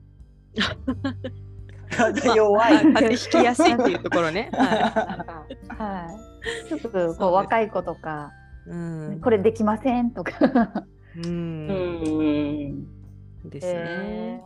[1.96, 2.74] 体弱い。
[2.76, 4.50] あ風邪ひきやすいっていうところね。
[4.54, 6.18] はなんかは
[6.66, 6.80] い。
[6.80, 8.32] すぐこう若い子とか、
[8.68, 8.70] い。
[8.70, 8.76] う
[9.16, 9.20] ん。
[9.22, 10.32] これできませんとか。
[11.18, 11.28] う。
[11.28, 12.88] うんん
[13.46, 14.42] ですねへ。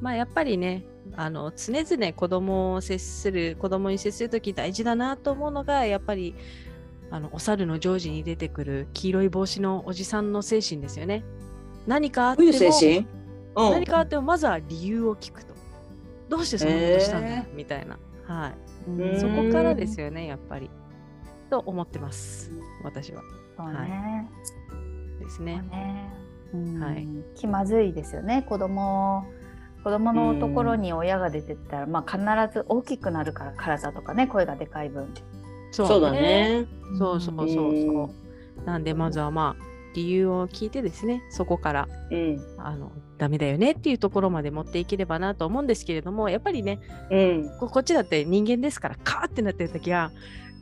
[0.00, 0.84] まあやっぱりね、
[1.16, 6.34] あの常々子供を接する子供に接するとき大事だなと思うのがやっぱり
[7.14, 11.22] あのお猿のジョージに出てくる黄色い帽子のおじさんの精神ですよね。
[11.86, 13.06] 何かあっても精神？
[13.54, 15.54] うん何かあってもまずは理由を聞くと。
[16.28, 18.00] どうしてそんなことしたんだ、へみたいな。
[18.26, 18.90] はい。
[18.90, 20.68] うんそこからですよね、やっぱり。
[21.50, 22.50] と思ってます。
[22.82, 23.22] 私は。
[23.56, 24.28] そうね。
[25.20, 25.62] ですそうね。
[25.70, 26.10] ね。
[26.80, 28.42] はいうん気まずいですよね。
[28.42, 29.24] 子供
[29.84, 35.14] 子供のところに親が出てったら、まあ必ず大きくなるから体とかね声がでかい分。
[35.74, 36.12] そそうだ。
[36.12, 36.66] ね。
[36.98, 37.70] そうそうそうそう。
[37.70, 38.64] うん。
[38.64, 39.64] なんでまずはまあ
[39.94, 42.40] 理由を聞いてですね、そこからうん。
[42.58, 47.50] あのダメだよねっていうところまで持っていければなと思うんですけれども、やっぱりね、うん。
[47.58, 50.10] ここっちだって人間ですから、カーってなってる時は、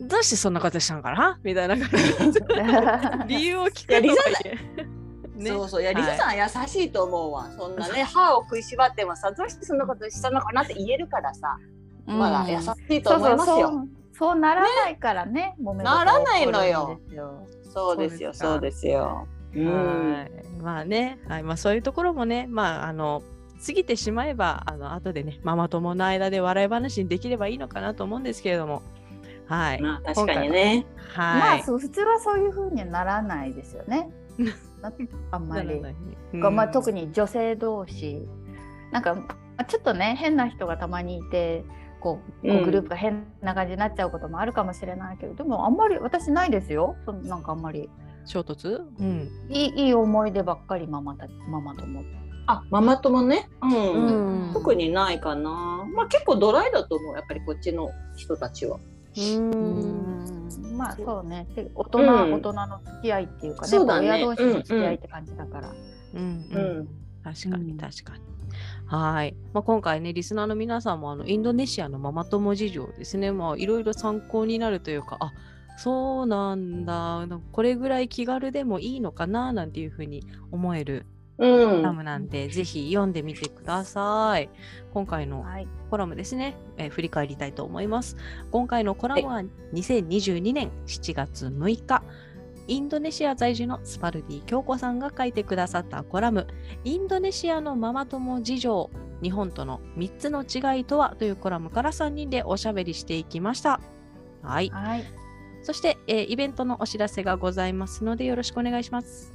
[0.00, 1.38] どうしてそんなことしたのかな？
[1.42, 2.46] みたいな感じで。
[3.28, 5.50] 理由を聞くといやリザはいえね。
[5.50, 5.82] そうそう。
[5.82, 6.02] いやはい。
[6.02, 7.50] リザさん優しいと思うわ。
[7.56, 11.56] そんなね歯を食いしばってもさどうしてそんなことしたのかなって言えるからさ。
[12.04, 13.68] まだ優しいと思いますよ。
[13.68, 13.88] そう
[14.34, 17.00] ならないからね、揉め事ならないのよ。
[17.72, 19.26] そうですよ、そううですよ。
[19.54, 20.12] うん。
[20.12, 20.30] はい。
[20.62, 21.42] まあね、はい。
[21.42, 23.22] まあ、そういうところもね、まあ、あの
[23.64, 28.82] 過ぎてしまえばあの後でねママ友の間で笑い話にできればいいのかなと思うんですけれども。
[29.46, 30.86] はい、まあ確かにね。
[31.14, 34.10] はい、まあそう普通はそういう風にはならないですよね。
[34.82, 34.92] な
[35.30, 35.80] あんまり。
[35.80, 35.94] ね
[36.34, 36.72] がまあ、うん。
[36.72, 38.26] 特に女性同士。
[38.90, 39.22] なんかま
[39.58, 41.64] あちょっとね変な人がたまにいて
[42.02, 47.88] こうグループが変な感じになっちゃうこともあるかもしれないけど、でもあんまり私ないですよそんなんかあんまり
[48.24, 52.02] 衝突、うんいいいい思い出ばっかりママたママとも。
[52.46, 53.48] あ、ママ友ね？
[53.62, 54.46] うん。
[54.46, 55.86] うん特にないかな。
[55.94, 57.14] まあ結構ドライだと思う。
[57.14, 58.78] やっぱりこっちの人たちは。
[59.16, 65.68] うんまあそうねで大人、うん大人の付き合いっていうかねそうだね親同士の付き合いって感じだから。
[66.14, 66.88] うんううんん。
[67.22, 68.20] 確かにうん確かに。
[68.92, 73.32] はい、まあ、今回ねリスナーの皆さんもあのインドネシアのママ友事情ですね。
[73.32, 75.32] まあいろいろ参考になるというかあ
[75.78, 77.26] そうなんだ。
[77.52, 81.06] これぐらい気軽でもいいのかななんていうふうに思える
[81.38, 81.76] うん。
[81.78, 84.50] コラムなんで、ぜひ読んでみてください。
[84.92, 88.16] 今回のはい、コラムですね、えー振り返りたいと思います。
[88.50, 92.02] 今回のコラムは2022年7月6日、
[92.68, 96.46] インドネシア在住のスパルディ京子さんが書いてくださったコラム、
[96.84, 98.90] インドネシアのママ友事情、
[99.22, 103.80] 日本との3つの違いとはというコラムから3人でおしゃべりしていきました。
[104.42, 104.70] はい。
[104.70, 105.04] はい、
[105.62, 109.32] そして、えーイベントのお知らせがございますので、よろしくお願いします。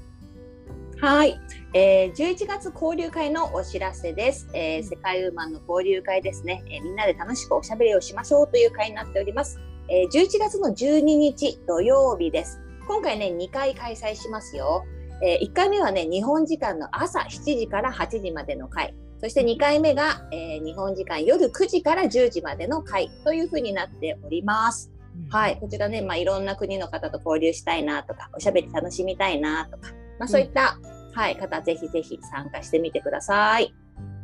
[1.00, 1.40] はい、
[1.74, 9.60] えー、11月交流会のお知らせです、えー世界ウーマンの交流会ですね、えーみんなで楽しくおしゃべりをしましょうという会になっております、
[9.90, 14.86] えー11月の12日土曜日です今回ね2回開催しますよ、
[15.22, 24.92] え1回目はね日本時間の朝7時から8時までの会そして2回目が、えー日本時間夜9時から10時までの会というふうになっております。
[25.30, 30.78] はい、こちらね、まあ、いろんな国の方と交流したいなとか、おしゃべり楽しみたいなとか、まあ、そういった、
[31.14, 33.74] はい、方、ぜひぜひ参加してみてください。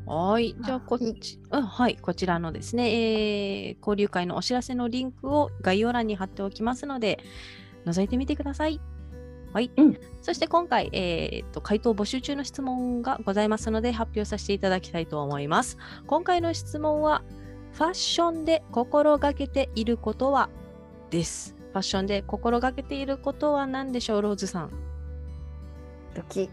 [0.05, 0.55] はい。
[0.63, 1.95] じゃあ、こっはいち、うん、はい。
[1.95, 7.19] こちらのですね、えー交流会のお知らせのリンクを概要欄に貼っておきますので、
[7.85, 8.79] 覗いてみてください。
[9.53, 9.71] はい。
[9.77, 15.77] うんそして今回、えーっと、回答募集中の質問がございますので、発表させていただきたいと思います。
[16.07, 17.23] 今回の質問は、
[17.73, 20.49] ファッションで心がけていることは
[21.09, 21.55] です。
[21.73, 24.69] ファッションで心がけていることは何でしょう、ローズさん。
[26.15, 26.49] ドキ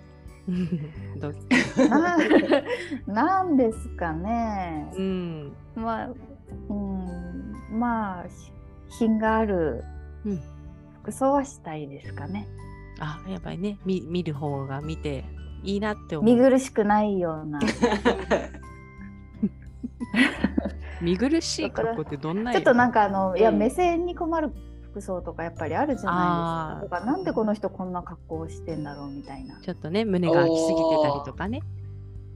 [1.20, 2.16] どうな
[3.06, 4.92] なんですかね。
[4.96, 5.52] うん。
[5.76, 6.08] まあ、
[6.68, 8.52] うん、まあ、し
[8.98, 9.84] 品がある
[10.24, 10.59] うん
[11.02, 12.46] 服装はしたいですかね。
[13.00, 15.24] あ、やっぱりね、見見る方が見て
[15.62, 16.34] いいなって思う。
[16.36, 17.60] 見苦しくないような。
[21.00, 24.52] 見苦しい格好ってどんなちょっとなんか、かあの、いやうん目線に困る
[24.90, 27.00] 服装とかやっぱりあるじゃないですか。
[27.00, 29.58] とかなんでこの人こんな格好をしてんだろうみたいな。
[29.60, 31.62] ちょっとね、胸が開きすぎてたりとかね。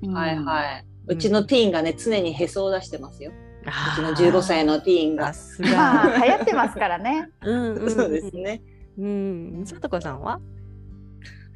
[0.06, 0.38] はいい。
[0.38, 0.86] はい。
[1.06, 3.32] うちのティーンがね、常にへそを出してますよ。
[3.66, 6.14] うちのあー15歳のティーンがまが。
[6.14, 7.30] あ流行ってますからね。
[7.42, 8.30] うんうん、そうです。
[8.36, 8.62] ね。
[8.98, 9.62] うん。
[9.64, 10.40] さとこさんは？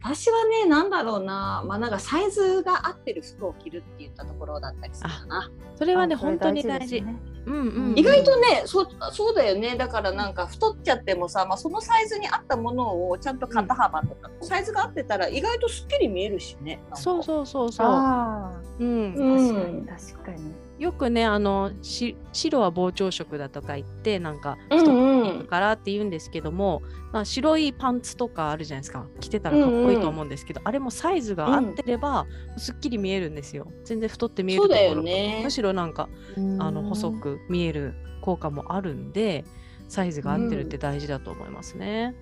[0.02, 5.50] 私はね、なんだろうな、まあなんかサイズが合ってる服を着るって言ったところだったりするかな。
[5.74, 7.00] それはね、本当に大事。
[7.00, 7.98] ですねうんうん。
[7.98, 9.76] 意外とね、そうそうだよね。
[9.76, 16.80] だからなんか太っちゃってもさ、まあ、そのサイズに合ったものをちゃんと肩幅とか、サイズが合ってたら意外とすっきり見えるしね。
[16.94, 17.86] そうそうそうそう。
[17.86, 19.14] ああ、うん。
[19.14, 20.67] うん確かに確かに。
[20.78, 29.06] よくね、あの、し白は膨張色だとか言って、なんか、うん太うんいからって言うんですけども、まあ、白いパンツとかあるじゃないですか。
[29.20, 32.26] 着てたらかっこいいと思うんですけど、あれもサイズが合ってれば、
[32.56, 33.66] すっきり見えるんですよ。
[33.84, 37.20] 全然太って見えるところよねむしろなんか、あの、細うん。
[37.20, 39.44] く見える効果もあるんで、
[39.88, 42.14] サイズが合ってるって大事だと思いますね。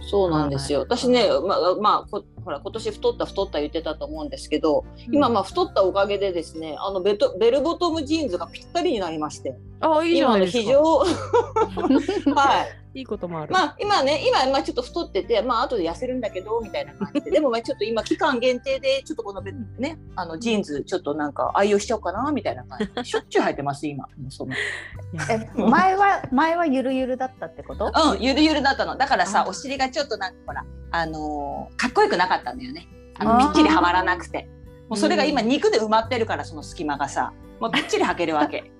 [0.00, 0.80] そうなんですよ。
[0.80, 10.58] はい私ね、まあ、まあ、こほら、今年太った太った言ってたと思うんですけど、今まあ太ったおかげでですね、あのベトベルボトムジーンズがぴったりになりまして、あ、いいじゃないですか。
[10.58, 10.82] 非常
[12.34, 12.79] はい。
[12.94, 13.52] いいこともある。
[13.52, 24.06] まあ今ね、今まあちょっと太ってて、まあ後で痩せるんだけどみたいな感じで、 でもまあちょっと今期間限定でちょっとこのベね、あのジーンズちょっとなんか愛用しちゃおうかなみたいな感じで、しょっちゅう履いてます今。
[24.28, 27.86] その前は前はゆるゆるだったってこと？
[27.86, 28.96] うん、ゆるゆるだったの。
[28.96, 32.88] だからさお尻がちょっとなんかほら、あのーかっこよくなかったんだよね。
[33.18, 34.48] あのぴっちりはまらなくて。
[34.88, 38.72] もうそれが今うん肉で埋まってるから、その隙間がさ、もうぴっちり履けるわけ。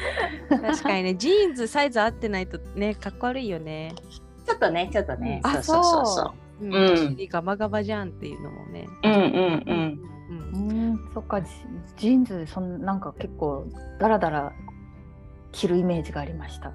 [0.48, 3.94] 確かにね、ジーンズサイズ合ってないとね、かっこ悪いよね。
[4.46, 5.40] ちょっとね、ちょっとね。
[5.44, 6.34] あそうそうそうそう。
[6.62, 8.86] うんガバガバじゃんっていうのもね。
[9.02, 9.20] うんうん
[9.66, 10.00] うん。
[10.30, 11.50] うんうん、そっかジ
[11.96, 13.66] ジーンズそんなんか結構
[13.98, 14.52] ダラダラ
[15.52, 16.72] 着るイメージがありました。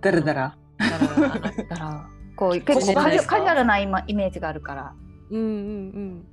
[0.00, 0.56] だらだら。
[0.78, 4.94] だからあのだからこう結構カジュカジュアルなイメージがあるから。
[5.30, 6.26] うんうんうん。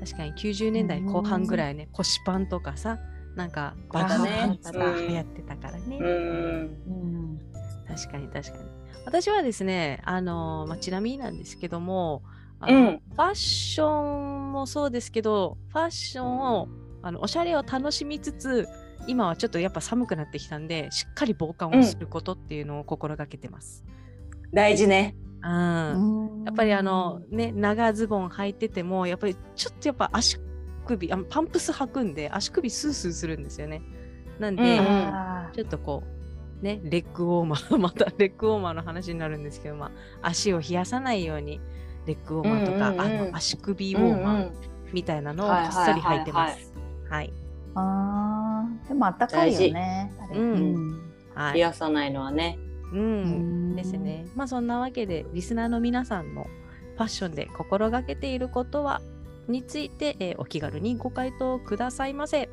[0.00, 2.98] 確かに90年代後半ぐらいね、腰パンとかさ、
[3.36, 5.98] なんかバタあねー、うん流行ってたからね。
[5.98, 6.06] うん。
[6.06, 6.90] う
[7.36, 7.38] ん
[7.86, 8.64] 確かに確かに。
[9.04, 12.22] 私はですね、あのまあ、ちなみになんですけども、
[12.60, 14.02] あのうんファッショ
[14.48, 16.68] ンもそうですけど、ファッションを、
[17.02, 18.68] あのおしゃれを楽しみつつ、
[19.06, 23.84] 今はちょっとやっぱ寒くなってきたんで、しっかり防寒をすることっていうのを心がけてます。
[24.52, 25.16] 大事ね。
[25.42, 30.38] うんやっぱりあのね長ズボン履いててもやっぱりちょっとやっぱ足
[30.96, 33.82] 首あパンプス履くんで足首スースーするんですよね。
[34.38, 35.12] なんで、うん
[35.52, 36.04] ちょっとこ
[36.62, 39.86] うねレッグウォーマー またレッグウォーマーの話になるんですけど、ま
[40.22, 41.60] あ、足を冷やさないように
[42.06, 43.20] レッグウォーマーとか、うんうんうん。
[43.22, 44.50] あの足首ウォーマー
[44.92, 46.72] みたいなのをこっそり履いてます。
[47.08, 47.32] はい、
[47.74, 48.88] あー。
[48.88, 50.12] でもあったかいよね。
[50.34, 51.00] うん。
[51.34, 52.58] はい、冷やさないのはね。
[52.92, 53.76] うん。
[53.76, 54.26] ですね。
[54.34, 56.46] まあそんなわけでリスナーの皆さんの
[56.96, 59.00] ファッションで心がけていることは
[59.50, 62.48] について、えーお気軽にご回答くださいませ。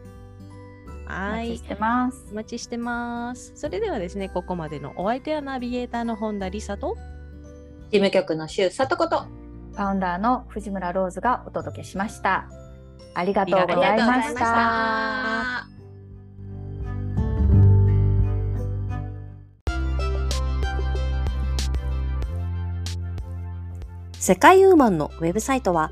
[1.07, 1.67] おはい待ちし。
[1.67, 2.27] てます。
[2.31, 3.53] お待ちしてます。
[3.55, 6.95] それではですね、ここまでのお相手はナビゲーターの本田理沙と、
[7.89, 9.21] 事務局の周里子と。
[9.77, 12.49] ファウンダーの藤村ローズがお届けしました。
[13.13, 15.67] ありがとうございました。
[24.19, 25.91] 世界ウーマンのウェブサイトは